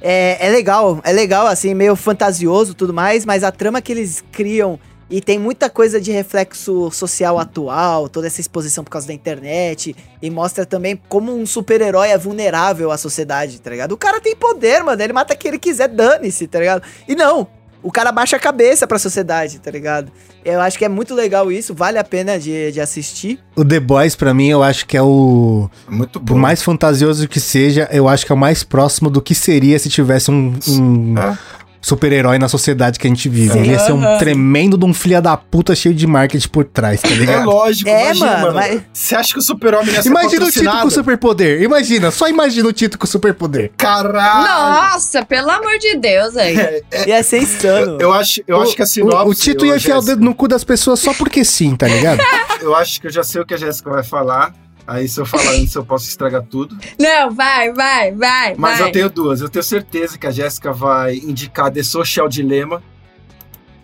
[0.00, 4.22] É, é legal, é legal, assim, meio fantasioso tudo mais, mas a trama que eles
[4.30, 4.78] criam
[5.10, 9.96] e tem muita coisa de reflexo social atual, toda essa exposição por causa da internet,
[10.20, 13.92] e mostra também como um super-herói é vulnerável à sociedade, tá ligado?
[13.92, 16.82] O cara tem poder, mano, ele mata quem ele quiser, dane-se, tá ligado?
[17.08, 17.48] E não,
[17.82, 20.12] o cara baixa a cabeça pra sociedade, tá ligado?
[20.48, 23.38] Eu acho que é muito legal isso, vale a pena de, de assistir.
[23.54, 25.68] O The Boys, pra mim, eu acho que é o.
[25.88, 26.38] Muito Por bom.
[26.38, 29.90] mais fantasioso que seja, eu acho que é o mais próximo do que seria se
[29.90, 31.38] tivesse um, um É.
[31.80, 33.52] super-herói na sociedade que a gente vive.
[33.52, 33.58] Sim.
[33.60, 37.00] Ele ia ser um tremendo de um filha da puta cheio de marketing por trás,
[37.00, 37.46] tá É ligado?
[37.46, 38.54] lógico, É, imagina, mano, mano.
[38.54, 40.90] mas- Você acha que o super-homem ia ser Imagina o Tito com patrocinado?
[40.90, 41.62] superpoder.
[41.62, 43.70] Imagina, só imagina o Tito com superpoder.
[43.76, 44.92] Caralho!
[44.92, 46.56] Nossa, pelo amor de Deus, aí.
[46.58, 47.98] É, é, Ia ser insano.
[48.00, 49.26] eu acho, eu O- acho que a sinopse...
[49.26, 51.74] O, o Tito ia ô, enfiar o dedo no cu das pessoas só porque sim,
[51.76, 52.18] tá ligado?
[52.60, 54.52] Eu acho que eu já sei o que a Jéssica vai falar.
[54.88, 56.74] Aí se eu falar antes eu posso estragar tudo.
[56.98, 58.54] Não, vai, vai, vai.
[58.56, 58.88] Mas vai.
[58.88, 59.42] eu tenho duas.
[59.42, 62.82] Eu tenho certeza que a Jéssica vai indicar The Social Dilemma.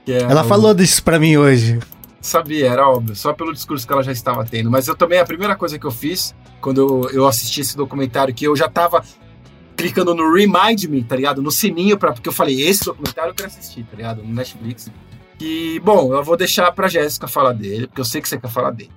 [0.07, 1.79] Que é Ela o- falou disso pra mim hoje.
[2.23, 3.15] Sabia, era óbvio.
[3.15, 4.71] Só pelo discurso que ela já estava tendo.
[4.71, 8.33] Mas eu também, a primeira coisa que eu fiz, quando eu, eu assisti esse documentário,
[8.35, 9.05] que eu já tava
[9.77, 11.43] clicando no Remind Me, tá ligado?
[11.43, 14.23] No sininho, pra, porque eu falei, esse documentário eu quero assistir, tá ligado?
[14.23, 14.91] No Netflix.
[15.39, 18.49] E, bom, eu vou deixar pra Jéssica falar dele, porque eu sei que você quer
[18.49, 18.91] falar dele.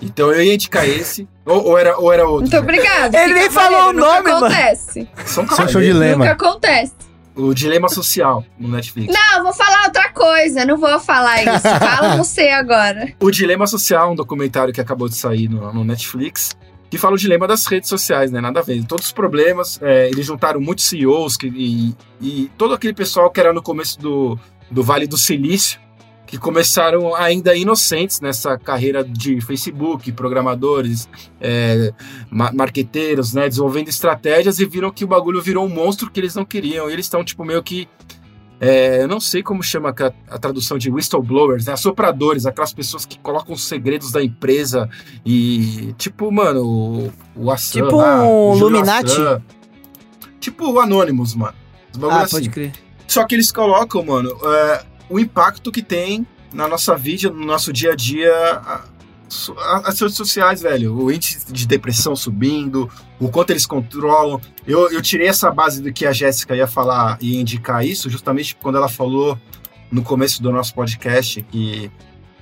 [0.00, 2.42] Então eu ia indicar esse, ou, ou era, ou era outro.
[2.42, 3.22] Muito obrigada.
[3.22, 4.46] Ele nem falou o nome, nunca mano.
[4.46, 5.08] acontece.
[5.24, 5.94] Só um Social cavalheiro.
[5.94, 6.24] Dilema.
[6.24, 6.92] Nunca acontece.
[7.36, 9.12] O Dilema Social, no Netflix.
[9.12, 10.64] Não, vou falar outra coisa.
[10.64, 11.62] Não vou falar isso.
[11.80, 13.12] Fala você agora.
[13.18, 16.56] O Dilema Social, um documentário que acabou de sair no, no Netflix,
[16.88, 18.40] que fala o dilema das redes sociais, né?
[18.40, 18.84] Nada a ver.
[18.84, 23.40] Todos os problemas, é, eles juntaram muitos CEOs que, e, e todo aquele pessoal que
[23.40, 24.38] era no começo do,
[24.70, 25.80] do Vale do Silício,
[26.26, 31.08] que começaram ainda inocentes nessa carreira de Facebook, programadores,
[31.40, 31.92] é,
[32.30, 36.34] ma- marqueteiros, né, desenvolvendo estratégias e viram que o bagulho virou um monstro que eles
[36.34, 36.88] não queriam.
[36.88, 37.86] E eles estão, tipo, meio que.
[38.58, 41.74] é, eu não sei como chama a, a tradução de whistleblowers, né?
[41.74, 44.88] Assopradores, aquelas pessoas que colocam os segredos da empresa
[45.26, 45.94] e.
[45.98, 49.12] Tipo, mano, o, o Assan, Tipo um o Illuminati?
[49.12, 49.42] Assan.
[50.40, 51.54] Tipo o Anonymous, mano.
[52.10, 52.36] Ah, assim.
[52.36, 52.72] pode crer.
[53.06, 57.72] Só que eles colocam, mano, é, o impacto que tem na nossa vida, no nosso
[57.72, 58.32] dia a dia,
[59.84, 60.96] as redes sociais, velho.
[60.96, 62.88] O índice de depressão subindo,
[63.18, 64.40] o quanto eles controlam.
[64.66, 68.56] Eu, eu tirei essa base do que a Jéssica ia falar e indicar isso, justamente
[68.56, 69.38] quando ela falou
[69.90, 71.90] no começo do nosso podcast que.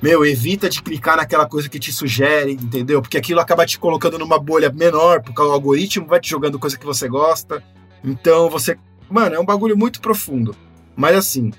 [0.00, 3.00] Meu, evita de clicar naquela coisa que te sugere, entendeu?
[3.00, 6.76] Porque aquilo acaba te colocando numa bolha menor, porque o algoritmo vai te jogando coisa
[6.76, 7.62] que você gosta.
[8.02, 8.76] Então você.
[9.08, 10.56] Mano, é um bagulho muito profundo.
[10.96, 11.52] Mas assim,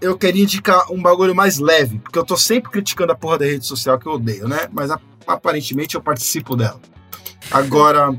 [0.00, 3.44] eu queria indicar um bagulho mais leve, porque eu tô sempre criticando a porra da
[3.46, 4.68] rede social que eu odeio, né?
[4.72, 4.90] Mas
[5.26, 6.80] aparentemente eu participo dela.
[7.50, 8.18] Agora,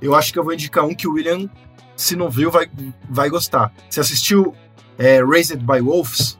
[0.00, 1.48] eu acho que eu vou indicar um que o William,
[1.96, 2.70] se não viu, vai,
[3.08, 3.72] vai gostar.
[3.88, 4.54] Você assistiu
[4.96, 6.38] é, Raised by Wolves,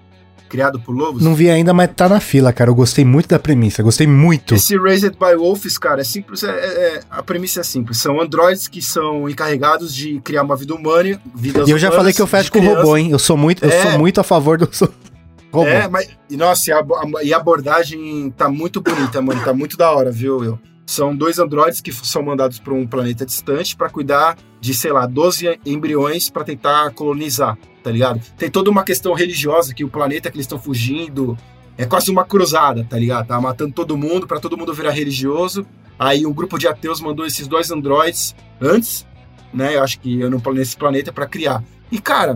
[0.48, 1.22] criado por lobos?
[1.22, 2.70] Não vi ainda, mas tá na fila, cara.
[2.70, 4.54] Eu gostei muito da premissa, gostei muito.
[4.54, 6.42] Esse Raised by Wolves, cara, é simples.
[6.42, 7.98] é- é- é- a premissa é simples.
[7.98, 11.20] São androides que são encarregados de criar uma vida humana.
[11.34, 13.10] Vidas E eu já humanas falei que eu fecho com o robô, hein?
[13.10, 13.82] Eu sou muito, eu É.
[13.82, 14.68] sou muito a favor do
[15.52, 15.66] robô.
[15.68, 16.08] É, mas.
[16.30, 19.42] E nossa, e a, a- e a abordagem tá muito bonita, mano.
[19.44, 20.58] Tá muito da hora, viu, Will?
[20.88, 25.04] São dois androides que são mandados para um planeta distante para cuidar de, sei lá,
[25.04, 28.22] 12 embriões para tentar colonizar, tá ligado?
[28.38, 31.36] Tem toda uma questão religiosa que o planeta que eles estão fugindo
[31.76, 33.26] é quase uma cruzada, tá ligado?
[33.26, 35.66] Tá matando todo mundo para todo mundo virar religioso.
[35.98, 39.06] Aí um grupo de ateus mandou esses dois androides antes,
[39.52, 39.76] né?
[39.76, 41.62] Eu acho que eu no, nesse planeta para criar.
[41.92, 42.34] E cara,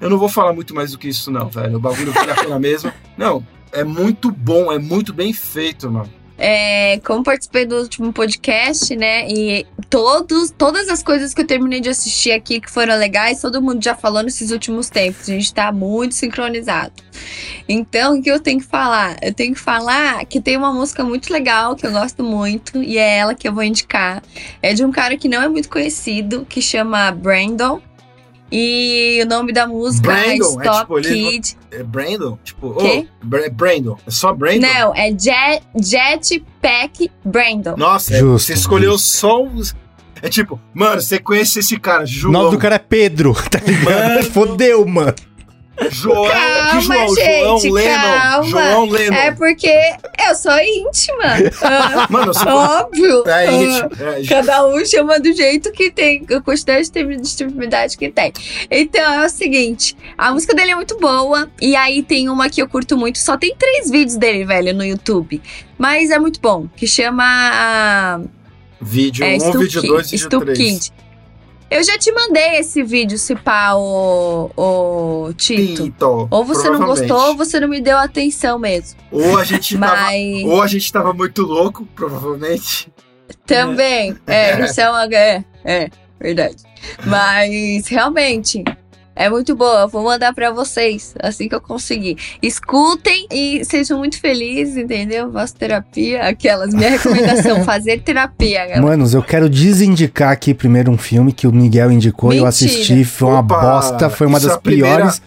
[0.00, 1.76] eu não vou falar muito mais do que isso, não, velho.
[1.76, 2.92] O bagulho vale a pena mesmo.
[3.16, 6.23] Não, é muito bom, é muito bem feito, mano.
[6.36, 9.28] É, como participei do último podcast, né?
[9.30, 13.62] E todos, todas as coisas que eu terminei de assistir aqui que foram legais, todo
[13.62, 15.28] mundo já falou nesses últimos tempos.
[15.28, 16.92] A gente tá muito sincronizado.
[17.68, 19.16] Então, o que eu tenho que falar?
[19.22, 22.98] Eu tenho que falar que tem uma música muito legal que eu gosto muito, e
[22.98, 24.22] é ela que eu vou indicar.
[24.60, 27.80] É de um cara que não é muito conhecido, que chama Brandon.
[28.56, 30.28] E o nome da música Brandon,
[30.62, 31.56] é é Stop tipo, ele não- Kid.
[31.72, 32.38] É Brandon?
[32.44, 33.08] Tipo, Quê?
[33.20, 33.98] oh, Bra- Brandon.
[34.06, 34.60] É só Brandon?
[34.60, 37.74] Não, é Jet, Jetpack Brandon.
[37.76, 39.74] Nossa, é- Justo, você escolheu só os.
[40.22, 42.32] É tipo, mano, você conhece esse cara, O João.
[42.32, 43.84] nome do cara é Pedro, tá ligado?
[43.84, 44.22] Mano.
[44.30, 45.14] Fodeu, mano.
[45.90, 47.14] João, Calma, João?
[47.16, 47.98] gente, João Lennon.
[48.18, 48.48] calma.
[48.48, 49.16] João Lennon.
[49.16, 49.68] É porque
[50.28, 51.24] eu sou íntima.
[51.62, 52.48] Ah, Mano, você.
[52.48, 53.24] Óbvio.
[53.28, 53.90] É, Ah, íntimo.
[54.00, 58.32] É, Cada um chama do jeito que tem, a quantidade de distribuidade que tem.
[58.70, 61.50] Então é o seguinte: a música dele é muito boa.
[61.60, 63.18] E aí tem uma que eu curto muito.
[63.18, 65.42] Só tem três vídeos dele, velho, no YouTube.
[65.76, 66.68] Mas é muito bom.
[66.76, 67.24] Que chama.
[67.26, 68.20] ah,
[68.80, 70.92] Vídeo 1, é, um, vídeo Kid- 2 vídeo Stu 3.
[71.74, 75.82] Eu já te mandei esse vídeo, se pá, o, o Tito.
[75.82, 79.00] Tito, Ou você não gostou, ou você não me deu atenção mesmo.
[79.10, 79.96] Ou a gente tava.
[79.96, 82.88] Mas Ou a gente tava muito louco, provavelmente.
[83.44, 84.16] também.
[84.24, 85.04] É, isso é uma.
[85.12, 86.62] É, é, verdade.
[87.04, 88.62] Mas realmente.
[89.16, 92.16] É muito boa, eu vou mandar pra vocês assim que eu conseguir.
[92.42, 95.30] Escutem e sejam muito felizes, entendeu?
[95.32, 96.74] Faço terapia, aquelas.
[96.74, 98.82] Minha recomendação, fazer terapia, galera.
[98.82, 102.48] Manos, eu quero desindicar aqui primeiro um filme que o Miguel indicou e eu Mentira.
[102.70, 103.04] assisti.
[103.04, 105.22] Foi uma Opa, bosta, foi uma isso das é a primeira- piores.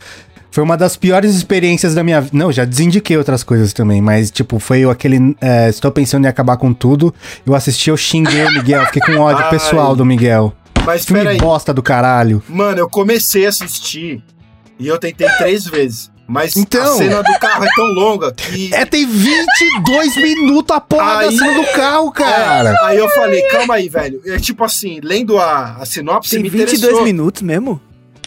[0.50, 2.36] Foi uma das piores experiências da minha vida.
[2.36, 5.36] Não, já desindiquei outras coisas também, mas, tipo, foi aquele.
[5.40, 7.14] é, estou pensando em acabar com tudo.
[7.46, 9.50] Eu assisti, eu xinguei o Miguel, fiquei com ódio Ai.
[9.52, 10.52] pessoal do Miguel.
[10.88, 11.38] Mas Filme peraí.
[11.38, 12.42] bosta do caralho.
[12.50, 14.24] Mano, eu comecei a assistir
[14.80, 16.10] e eu tentei três vezes.
[16.30, 16.82] Mas Então.
[16.94, 18.74] a cena do carro é tão longa que.
[18.74, 22.70] É, tem 22 minutos a porra da Aí- cena do carro, cara.
[22.72, 24.22] É, aí eu falei, calma aí, velho.
[24.26, 27.04] É tipo assim, lendo a, a sinopse, Tem me 22 interessou.
[27.06, 27.80] minutos mesmo?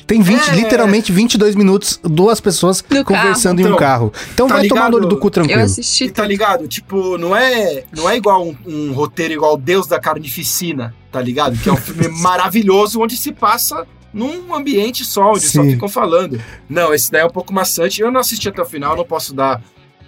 [0.07, 0.55] Tem 20, É.
[0.57, 4.13] literalmente 22 minutos, duas pessoas No conversando em um Então, carro.
[4.35, 5.09] Então tá vai tomar no olho ligado?
[5.15, 5.61] do cu Eu tranquilo.
[5.63, 6.67] assisti E tá ligado?
[6.67, 11.59] Tipo, não é, não é igual um, um roteiro igual Deus da Carnificina, tá ligado?
[11.59, 15.73] Que é um filme maravilhoso onde se passa num ambiente só, onde só Sim.
[15.73, 16.41] ficam falando.
[16.69, 18.01] Não, esse daí é um pouco maçante.
[18.01, 19.63] Eu não assisti até o final, não posso dar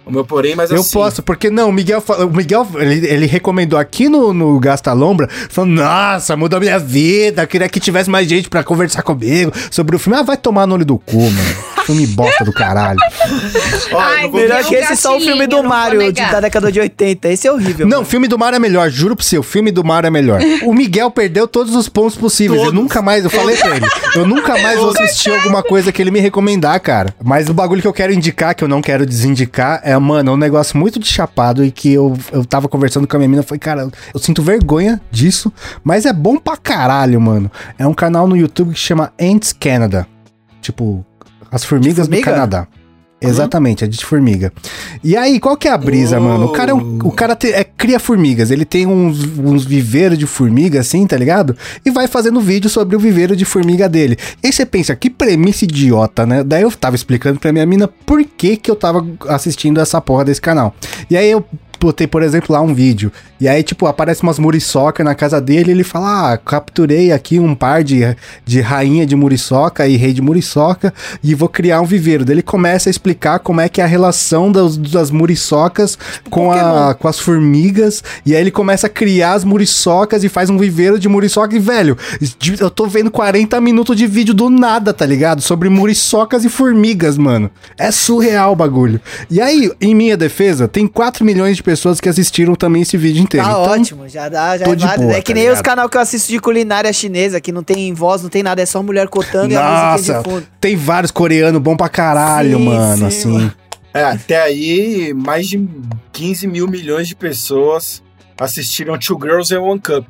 [0.05, 0.91] o meu porém, mas Eu assim...
[0.91, 5.29] posso, porque não, o Miguel, o Miguel ele, ele recomendou aqui no, no Gasta Lombra,
[5.49, 9.99] falando, nossa, mudou minha vida, queria que tivesse mais gente pra conversar comigo sobre o
[9.99, 10.19] filme.
[10.19, 11.73] Ah, vai tomar no olho do cu, mano.
[11.83, 12.97] Filme bosta do caralho.
[13.93, 17.27] Ai, vou Melhor que esse só o filme do Mario de, da década de 80.
[17.27, 17.85] Esse é horrível.
[17.85, 18.09] Não, o mano.
[18.09, 20.39] filme do Mario é melhor, juro pro você, o filme do Mario é melhor.
[20.63, 22.59] O Miguel perdeu todos os pontos possíveis.
[22.59, 22.81] Eu Todos.
[22.81, 23.85] nunca mais, eu falei pra ele,
[24.15, 27.13] eu nunca mais vou assistir alguma coisa que ele me recomendar, cara.
[27.21, 30.33] Mas o bagulho que eu quero indicar, que eu não quero desindicar, é, mano, é
[30.33, 33.43] um negócio muito de chapado e que eu, eu tava conversando com a minha mina,
[33.43, 35.51] foi, cara, eu sinto vergonha disso,
[35.83, 37.51] mas é bom pra caralho, mano.
[37.77, 40.07] É um canal no YouTube que chama Ants Canada.
[40.61, 41.05] Tipo,
[41.51, 42.31] as formigas do formiga?
[42.31, 42.67] Canadá.
[43.29, 44.51] Exatamente, é de formiga.
[45.03, 46.23] E aí, qual que é a brisa, Oh.
[46.23, 46.45] mano?
[46.45, 50.17] O cara, é um- o cara te- é, cria formigas, ele tem uns, uns viveiros
[50.17, 51.55] de formiga, assim, tá ligado?
[51.85, 54.17] E vai fazendo vídeo sobre o viveiro de formiga dele.
[54.43, 56.43] E aí você pensa, que premissa idiota, né?
[56.43, 60.25] Daí eu tava explicando pra minha mina por que que eu tava assistindo essa porra
[60.25, 60.75] desse canal.
[61.09, 61.45] E aí eu
[61.83, 63.11] botei, por exemplo, lá um vídeo.
[63.41, 67.39] E aí, tipo, aparece umas muriçoca na casa dele e ele fala: Ah, capturei aqui
[67.39, 68.15] um par de,
[68.45, 72.23] de rainha de muriçoca e rei de muriçoca e vou criar um viveiro.
[72.23, 75.97] Daí ele começa a explicar como é que é a relação das, das muriçocas
[76.29, 78.01] com, a, com as formigas.
[78.25, 81.53] E aí ele começa a criar as muriçocas e faz um viveiro de muriçoca.
[81.53, 81.97] E, velho,
[82.59, 85.41] eu tô vendo 40 minutos de vídeo do nada, tá ligado?
[85.41, 87.51] Sobre muriçocas e formigas, mano.
[87.77, 89.01] É surreal o bagulho.
[89.29, 93.21] E aí, em minha defesa, tem 4 milhões de pessoas que assistiram também esse vídeo
[93.23, 93.45] inteiro.
[93.45, 95.03] Tá Então, ótimo, já dá, já é de válido.
[95.07, 95.63] boa, é que tá nem os ligado?
[95.65, 98.65] canal que eu assisto de culinária chinesa, que não tem voz, não tem nada, é
[98.65, 100.45] só mulher cotando e a Nossa, de fundo.
[100.59, 103.31] tem vários coreanos bom pra caralho, Sim, mano, sim, assim.
[103.31, 103.53] mano.
[103.93, 105.65] É, até aí, mais de
[106.11, 108.02] 15 mil milhões de pessoas
[108.39, 110.05] assistiram Two Girls and One Cup.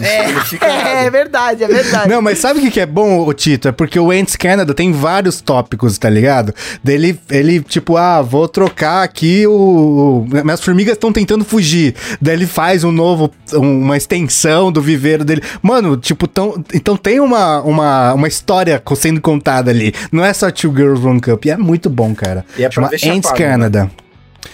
[0.00, 2.08] É, é verdade, é verdade.
[2.08, 3.68] Não, mas sabe o que, que é bom, ô Tito?
[3.68, 6.54] É porque o Ants Canada tem vários tópicos, tá ligado?
[6.82, 9.52] Dele, ele, tipo, ah, vou trocar aqui o.
[9.52, 11.94] o- Minhas formigas estão tentando fugir.
[12.20, 15.42] Daí ele faz um novo, um- uma extensão do viveiro dele.
[15.62, 19.94] Mano, tipo, tão, então tem uma, uma, uma história sendo contada ali.
[20.12, 21.44] Não é só Two Girls One Cup.
[21.46, 22.44] E é muito bom, cara.
[22.56, 23.38] E é pra Chama Ants chapado,
[23.70, 23.90] né?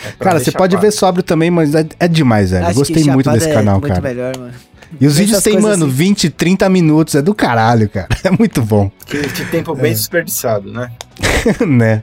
[0.04, 2.66] É Cara, você pode ver sóbrio também, mas é, é demais, velho.
[2.66, 4.00] Acho Gostei muito desse é canal, muito cara.
[4.00, 4.52] melhor, mano.
[5.00, 5.94] E os vídeos têm, mano, assim.
[5.94, 7.14] 20, 30 minutos.
[7.14, 8.08] É do caralho, cara.
[8.24, 8.90] É muito bom.
[9.06, 10.90] Que, que tempo bem desperdiçado, né?
[11.66, 12.02] né?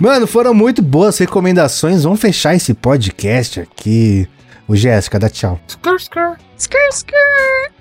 [0.00, 2.04] Mano, foram muito boas recomendações.
[2.04, 4.28] Vamos fechar esse podcast aqui.
[4.68, 5.60] O Jéssica, dá tchau.
[5.66, 6.38] Skr, skr.
[6.56, 7.72] Skr, skr.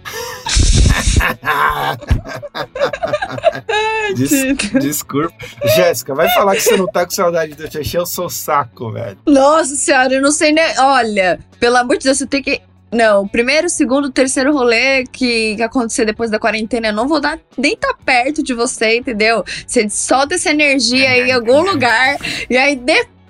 [4.15, 4.31] Des,
[4.81, 5.33] desculpa.
[5.75, 8.29] Jéssica, vai falar que você não tá com saudade de eu te encher o seu
[8.29, 9.17] saco, velho.
[9.25, 10.79] Nossa senhora, eu não sei nem.
[10.79, 12.61] Olha, pelo amor de Deus, você tem que.
[12.91, 17.39] Não, primeiro, segundo, terceiro rolê que, que acontecer depois da quarentena, eu não vou dar
[17.57, 19.45] nem tá perto de você, entendeu?
[19.65, 22.17] Você solta essa energia aí em algum lugar
[22.49, 23.20] e aí depois,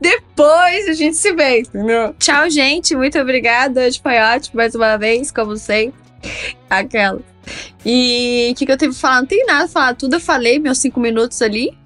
[0.00, 2.14] depois a gente se vê, entendeu?
[2.18, 2.96] Tchau, gente.
[2.96, 3.86] Muito obrigada.
[3.86, 6.00] Hoje foi ótimo mais uma vez, como sempre.
[6.68, 7.20] Aquela.
[7.84, 9.20] E o que, que eu tenho que falar?
[9.20, 11.76] Não tem nada a falar, tudo eu falei, meus cinco minutos ali.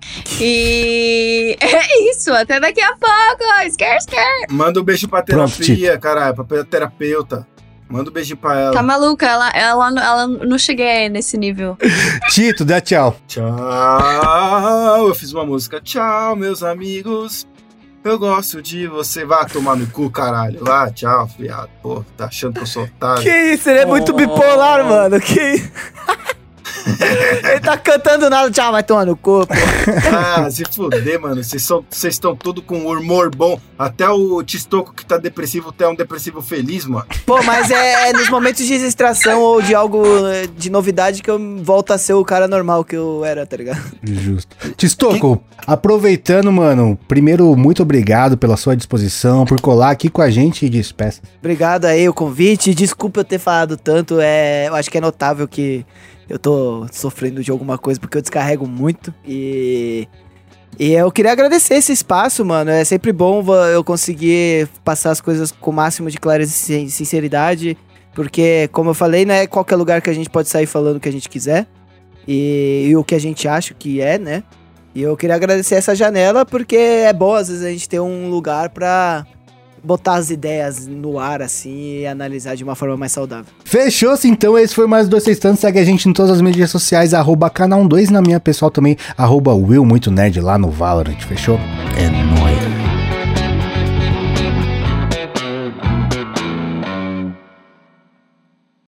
[0.40, 3.70] E é isso, até daqui a pouco.
[3.70, 4.46] Scare, scare.
[4.50, 7.46] Manda um beijo pra Pronto, terapia, caralho, pra terapeuta.
[7.88, 8.72] Manda um beijo pra ela.
[8.72, 9.26] Tá maluca?
[9.26, 11.78] Ela, ela, ela não cheguei nesse nível.
[12.30, 13.16] Tito, dá tchau.
[13.28, 15.80] Tchau, eu fiz uma música.
[15.80, 17.46] Tchau, meus amigos.
[18.02, 19.24] Eu gosto de você.
[19.24, 20.64] Vá tomar no cu, caralho.
[20.64, 21.68] Vá, tchau, fiado.
[21.82, 23.22] Pô, tá achando que eu sou otário?
[23.22, 24.16] Que isso, ele é muito Oh.
[24.16, 25.20] bipolar, mano.
[25.20, 25.62] Que
[27.50, 29.52] Ele tá cantando nada, tchau, vai tomar no corpo.
[30.12, 31.42] Ah, se fuder, mano.
[31.42, 33.60] Vocês são- vocês estão tudo com humor bom.
[33.78, 37.04] Até o Tistoco que tá depressivo até um depressivo feliz, mano.
[37.26, 40.02] Pô, mas é, é nos momentos de distração ou de algo
[40.56, 43.82] de novidade que eu volto a ser o cara normal que eu era, tá ligado?
[44.02, 44.56] Justo.
[44.76, 50.64] Tistoco, aproveitando, mano, primeiro, muito obrigado pela sua disposição, por colar aqui com a gente
[50.66, 51.20] e despeça.
[51.38, 52.74] Obrigado aí o convite.
[52.74, 54.18] Desculpa eu ter falado tanto.
[54.20, 55.84] É, eu acho que é notável que
[56.28, 59.12] eu tô sofrendo de alguma coisa porque eu descarrego muito.
[59.26, 60.08] E.
[60.78, 62.70] E eu queria agradecer esse espaço, mano.
[62.70, 66.88] É sempre bom eu conseguir passar as coisas com o máximo de clareza e sin-
[66.90, 67.78] sinceridade.
[68.14, 71.00] Porque, como eu falei, não é qualquer lugar que a gente pode sair falando o
[71.00, 71.66] que a gente quiser.
[72.28, 74.42] E, e o que a gente acha que é, né?
[74.94, 78.28] E eu queria agradecer essa janela porque é bom, às vezes, a gente ter um
[78.28, 79.26] lugar pra
[79.82, 83.46] botar as ideias no ar, assim, e analisar de uma forma mais saudável.
[83.64, 85.60] Fechou-se então, esse foi mais dois sextantes.
[85.60, 88.96] Segue a gente em todas as mídias sociais, arroba canal 12 na minha pessoal também,
[89.16, 91.58] arroba Will Muito Nerd lá no Valorant, fechou?
[91.96, 92.45] É nóis.